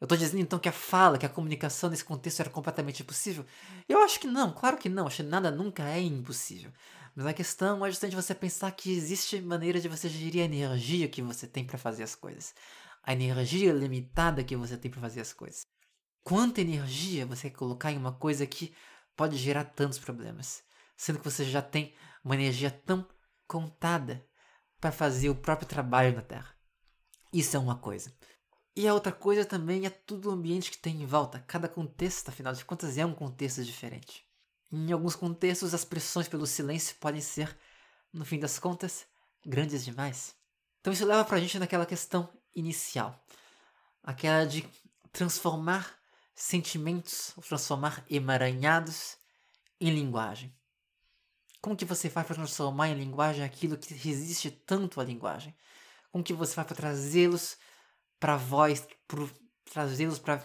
[0.00, 3.44] Eu estou dizendo então que a fala, que a comunicação nesse contexto era completamente impossível?
[3.88, 6.72] Eu acho que não, claro que não, acho que nada nunca é impossível.
[7.16, 11.08] Mas a questão é justamente você pensar que existe maneira de você gerir a energia
[11.08, 12.54] que você tem para fazer as coisas.
[13.02, 15.62] A energia limitada que você tem para fazer as coisas.
[16.22, 18.72] Quanta energia você quer colocar em uma coisa que
[19.16, 20.62] pode gerar tantos problemas,
[20.96, 21.92] sendo que você já tem
[22.22, 23.04] uma energia tão
[23.48, 24.24] contada
[24.80, 26.54] para fazer o próprio trabalho na Terra.
[27.32, 28.12] Isso é uma coisa.
[28.78, 31.42] E a outra coisa também é todo o ambiente que tem em volta.
[31.48, 34.24] Cada contexto, afinal de contas, é um contexto diferente.
[34.70, 37.58] Em alguns contextos, as pressões pelo silêncio podem ser,
[38.12, 39.04] no fim das contas,
[39.44, 40.36] grandes demais.
[40.80, 43.20] Então isso leva para a gente naquela questão inicial.
[44.00, 44.64] Aquela de
[45.12, 45.98] transformar
[46.32, 49.16] sentimentos, transformar emaranhados
[49.80, 50.54] em linguagem.
[51.60, 55.52] Como que você faz para transformar em linguagem aquilo que resiste tanto à linguagem?
[56.12, 57.56] Como que você faz para trazê-los
[58.18, 58.86] para voz,
[59.72, 60.42] trazê-los para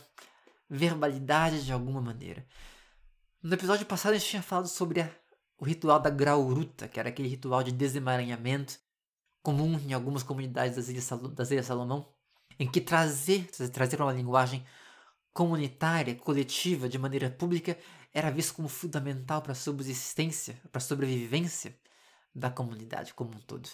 [0.69, 2.45] verbalidade de alguma maneira?
[3.41, 5.09] No episódio passado a gente tinha falado sobre a,
[5.57, 8.80] o ritual da grauruta, que era aquele ritual de desemaranhamento
[9.41, 12.07] comum em algumas comunidades das Ilhas, das Ilhas Salomão,
[12.57, 14.65] em que trazer, trazer uma linguagem
[15.34, 17.78] comunitária, coletiva, de maneira pública,
[18.13, 21.76] era visto como fundamental para a subsistência, para a sobrevivência
[22.34, 23.67] da comunidade como um todo.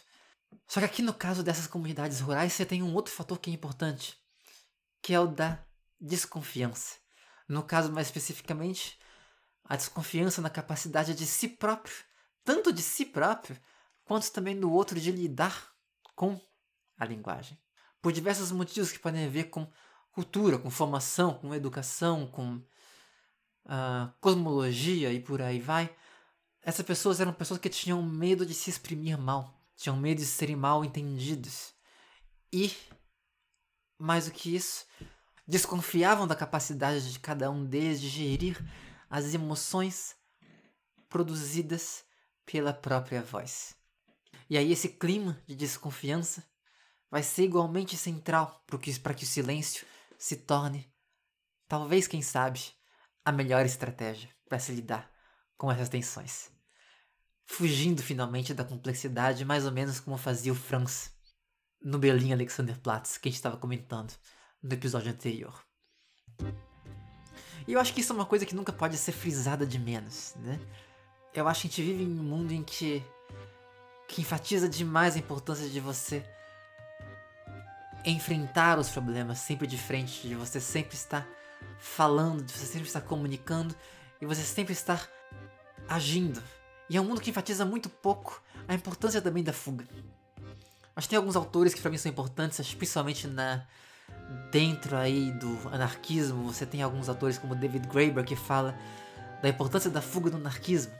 [0.68, 3.54] Só que aqui no caso dessas comunidades rurais você tem um outro fator que é
[3.54, 4.18] importante,
[5.02, 5.64] que é o da
[6.00, 6.96] desconfiança.
[7.48, 9.00] No caso mais especificamente,
[9.64, 11.96] a desconfiança na capacidade de si próprio,
[12.44, 13.60] tanto de si próprio,
[14.04, 15.72] quanto também do outro de lidar
[16.16, 16.40] com
[16.98, 17.58] a linguagem.
[18.02, 19.72] Por diversos motivos que podem ver com
[20.12, 22.56] cultura, com formação, com educação, com
[23.66, 25.96] uh, cosmologia e por aí vai,
[26.62, 30.58] essas pessoas eram pessoas que tinham medo de se exprimir mal, tinham medo de serem
[30.58, 31.74] mal entendidos.
[32.52, 32.76] E,
[33.98, 34.86] mais do que isso,
[35.48, 38.62] desconfiavam da capacidade de cada um deles de gerir
[39.10, 40.18] as emoções
[41.08, 42.04] produzidas
[42.46, 43.74] pela própria voz.
[44.50, 46.44] E aí esse clima de desconfiança
[47.10, 50.92] vai ser igualmente central para que, o silêncio se torne,
[51.70, 52.62] talvez quem sabe,
[53.24, 55.10] a melhor estratégia para se lidar
[55.58, 56.59] com essas tensões.
[57.50, 61.12] Fugindo finalmente da complexidade, mais ou menos como fazia o Franz
[61.82, 64.14] no Berlim Alexanderplatz, que a gente estava comentando
[64.62, 65.60] no episódio anterior.
[67.68, 70.36] E eu acho que isso é uma coisa que nunca pode ser frisada de menos,
[70.38, 70.60] né?
[71.34, 73.04] Eu acho que a gente vive em um mundo em que,
[74.08, 76.24] que enfatiza demais a importância de você
[78.06, 81.28] enfrentar os problemas sempre de frente, de você sempre estar
[81.80, 83.76] falando, de você sempre estar comunicando
[84.22, 85.10] e você sempre estar
[85.88, 86.42] agindo.
[86.90, 89.86] E é um mundo que enfatiza muito pouco a importância também da fuga.
[90.96, 93.66] Mas tem alguns autores que para mim são importantes, principalmente na
[94.52, 96.52] dentro aí do anarquismo.
[96.52, 98.78] Você tem alguns autores como David Graeber que fala
[99.42, 100.92] da importância da fuga do anarquismo.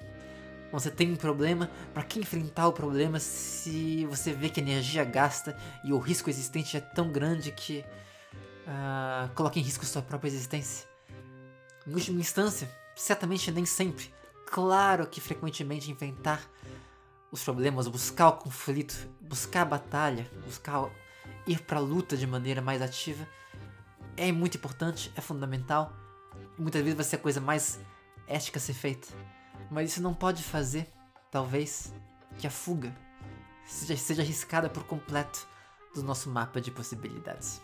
[0.72, 5.04] Você tem um problema, para que enfrentar o problema se você vê que a energia
[5.04, 7.84] gasta e o risco existente é tão grande que
[8.68, 10.88] uh, coloca em risco sua própria existência?
[11.88, 14.14] Em última instância, certamente nem sempre.
[14.52, 16.42] Claro que frequentemente enfrentar
[17.32, 20.90] os problemas, buscar o conflito, buscar a batalha, buscar
[21.46, 23.28] ir para a luta de maneira mais ativa
[24.18, 25.94] é muito importante, é fundamental.
[26.58, 27.80] Muitas vezes vai ser a coisa mais
[28.28, 29.08] ética a ser feita.
[29.72, 30.92] Mas isso não pode fazer,
[31.32, 31.94] talvez,
[32.38, 32.94] que a fuga
[33.66, 35.48] seja, seja arriscada por completo
[35.94, 37.62] do nosso mapa de possibilidades.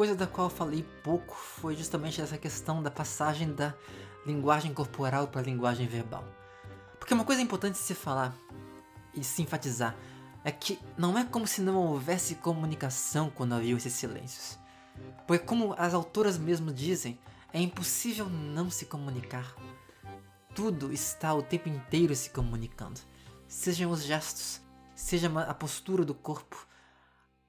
[0.00, 3.74] Coisa da qual eu falei pouco foi justamente essa questão da passagem da
[4.24, 6.24] linguagem corporal para a linguagem verbal.
[6.98, 8.34] Porque uma coisa importante se falar
[9.12, 9.94] e se enfatizar
[10.42, 14.58] é que não é como se não houvesse comunicação quando havia esses silêncios.
[15.26, 17.20] Porque, como as autoras mesmo dizem,
[17.52, 19.54] é impossível não se comunicar.
[20.54, 22.98] Tudo está o tempo inteiro se comunicando.
[23.46, 24.62] Sejam os gestos,
[24.94, 26.66] seja a postura do corpo,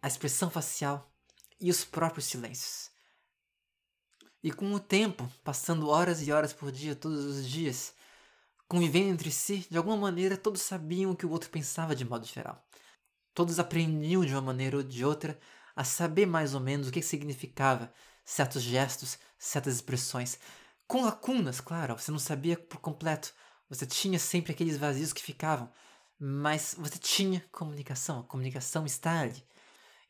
[0.02, 1.11] a expressão facial,
[1.62, 2.89] e os próprios silêncios.
[4.43, 7.93] E com o tempo, passando horas e horas por dia, todos os dias,
[8.68, 12.26] convivendo entre si, de alguma maneira todos sabiam o que o outro pensava de modo
[12.26, 12.66] geral.
[13.34, 15.39] Todos aprendiam de uma maneira ou de outra
[15.76, 17.93] a saber mais ou menos o que significava
[18.26, 20.39] certos gestos, certas expressões.
[20.88, 23.34] Com lacunas, claro, você não sabia por completo.
[23.70, 25.72] Você tinha sempre aqueles vazios que ficavam,
[26.20, 29.43] mas você tinha comunicação, a comunicação está ali.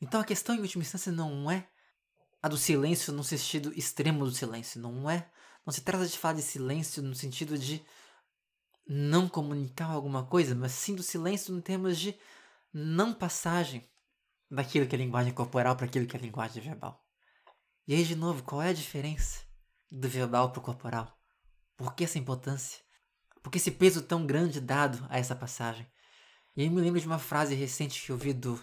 [0.01, 1.69] Então a questão, em última instância, não é
[2.41, 4.81] a do silêncio no sentido extremo do silêncio.
[4.81, 5.29] Não é.
[5.65, 7.85] Não se trata de falar de silêncio no sentido de
[8.87, 12.17] não comunicar alguma coisa, mas sim do silêncio em termos de
[12.73, 13.87] não passagem
[14.49, 17.05] daquilo que é linguagem corporal para aquilo que é linguagem verbal.
[17.87, 19.41] E aí, de novo, qual é a diferença
[19.89, 21.15] do verbal para o corporal?
[21.77, 22.79] Por que essa importância?
[23.41, 25.87] Por que esse peso tão grande dado a essa passagem?
[26.55, 28.59] E aí me lembro de uma frase recente que eu vi do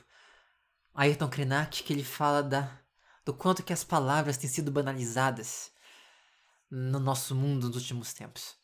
[0.98, 2.76] Ayrton Krenak que ele fala da,
[3.24, 5.70] do quanto que as palavras têm sido banalizadas
[6.68, 8.56] no nosso mundo nos últimos tempos.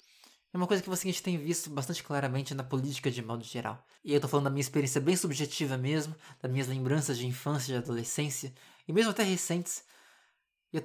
[0.52, 3.44] É uma coisa que você a gente tem visto bastante claramente na política de modo
[3.44, 3.86] geral.
[4.04, 6.12] E eu tô falando da minha experiência bem subjetiva mesmo,
[6.42, 8.52] das minhas lembranças de infância, de adolescência,
[8.88, 9.84] e mesmo até recentes.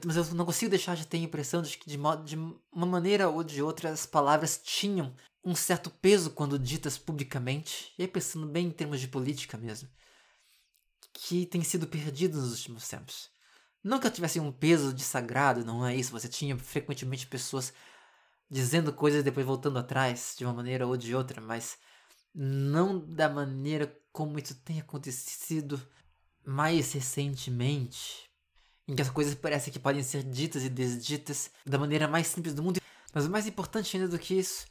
[0.06, 2.36] Mas eu não consigo deixar de ter a impressão de que, de, modo, de
[2.72, 8.04] uma maneira ou de outra, as palavras tinham um certo peso quando ditas publicamente, e
[8.04, 9.90] aí pensando bem em termos de política mesmo
[11.14, 13.30] que tem sido perdido nos últimos tempos.
[13.84, 16.12] Não que eu tivesse um peso de sagrado, não é isso.
[16.12, 17.74] Você tinha frequentemente pessoas
[18.50, 21.78] dizendo coisas e depois voltando atrás, de uma maneira ou de outra, mas
[22.34, 25.82] não da maneira como isso tem acontecido
[26.46, 28.30] mais recentemente,
[28.88, 32.54] em que as coisas parecem que podem ser ditas e desditas da maneira mais simples
[32.54, 32.82] do mundo.
[33.14, 34.66] Mas o mais importante ainda do que isso,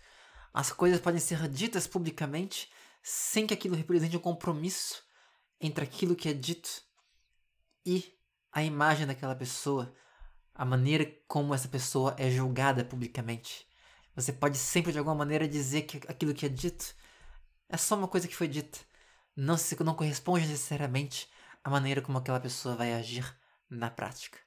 [0.52, 2.70] as coisas podem ser ditas publicamente
[3.02, 5.02] sem que aquilo represente um compromisso
[5.60, 6.82] entre aquilo que é dito
[7.84, 8.18] e
[8.52, 9.94] a imagem daquela pessoa,
[10.54, 13.66] a maneira como essa pessoa é julgada publicamente.
[14.14, 16.94] Você pode sempre de alguma maneira dizer que aquilo que é dito
[17.68, 18.78] é só uma coisa que foi dita,
[19.36, 21.28] não se não corresponde necessariamente
[21.62, 23.36] à maneira como aquela pessoa vai agir
[23.70, 24.38] na prática.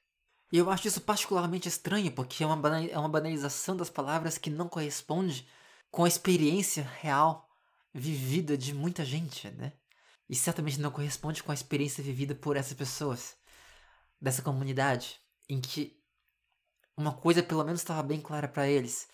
[0.51, 4.49] E eu acho isso particularmente estranho, porque é uma, é uma banalização das palavras que
[4.49, 5.47] não corresponde
[5.89, 7.49] com a experiência real
[7.93, 9.74] vivida de muita gente, né?
[10.32, 13.36] E certamente não corresponde com a experiência vivida por essas pessoas
[14.19, 15.19] dessa comunidade,
[15.49, 16.01] em que
[16.95, 19.09] uma coisa pelo menos estava bem clara para eles.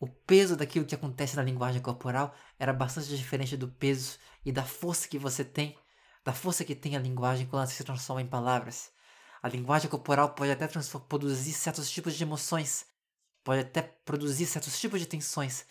[0.00, 4.64] O peso daquilo que acontece na linguagem corporal era bastante diferente do peso e da
[4.64, 5.78] força que você tem,
[6.24, 8.90] da força que tem a linguagem quando ela se transforma em palavras.
[9.40, 10.66] A linguagem corporal pode até
[11.08, 12.84] produzir certos tipos de emoções,
[13.44, 15.64] pode até produzir certos tipos de tensões,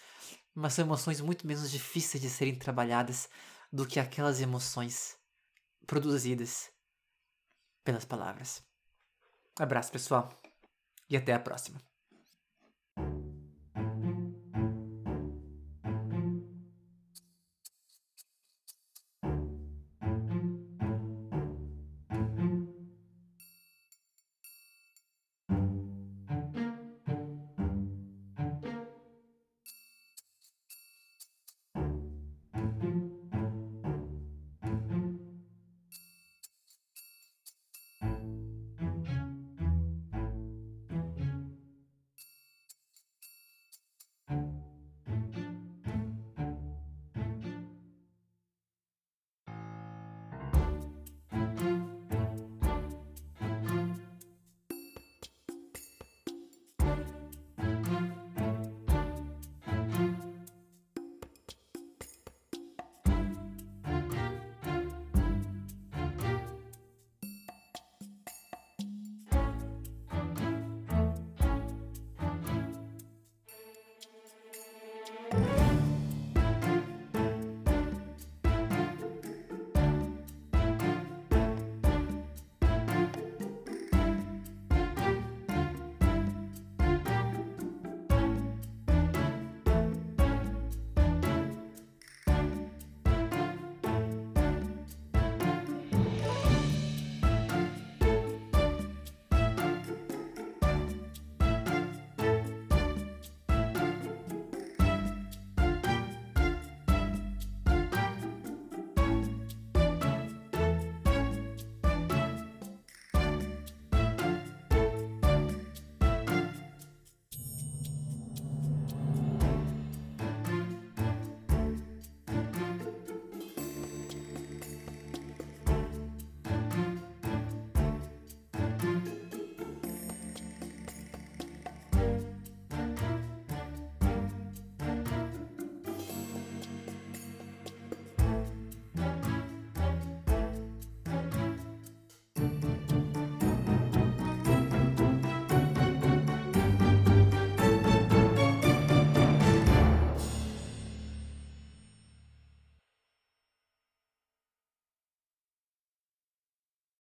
[0.55, 3.28] mas são emoções muito menos difíceis de serem trabalhadas
[3.72, 5.17] do que aquelas emoções
[5.88, 6.72] produzidas
[7.84, 8.63] pelas palavras.
[9.57, 10.30] Abraço, pessoal,
[11.09, 11.90] e até a próxima.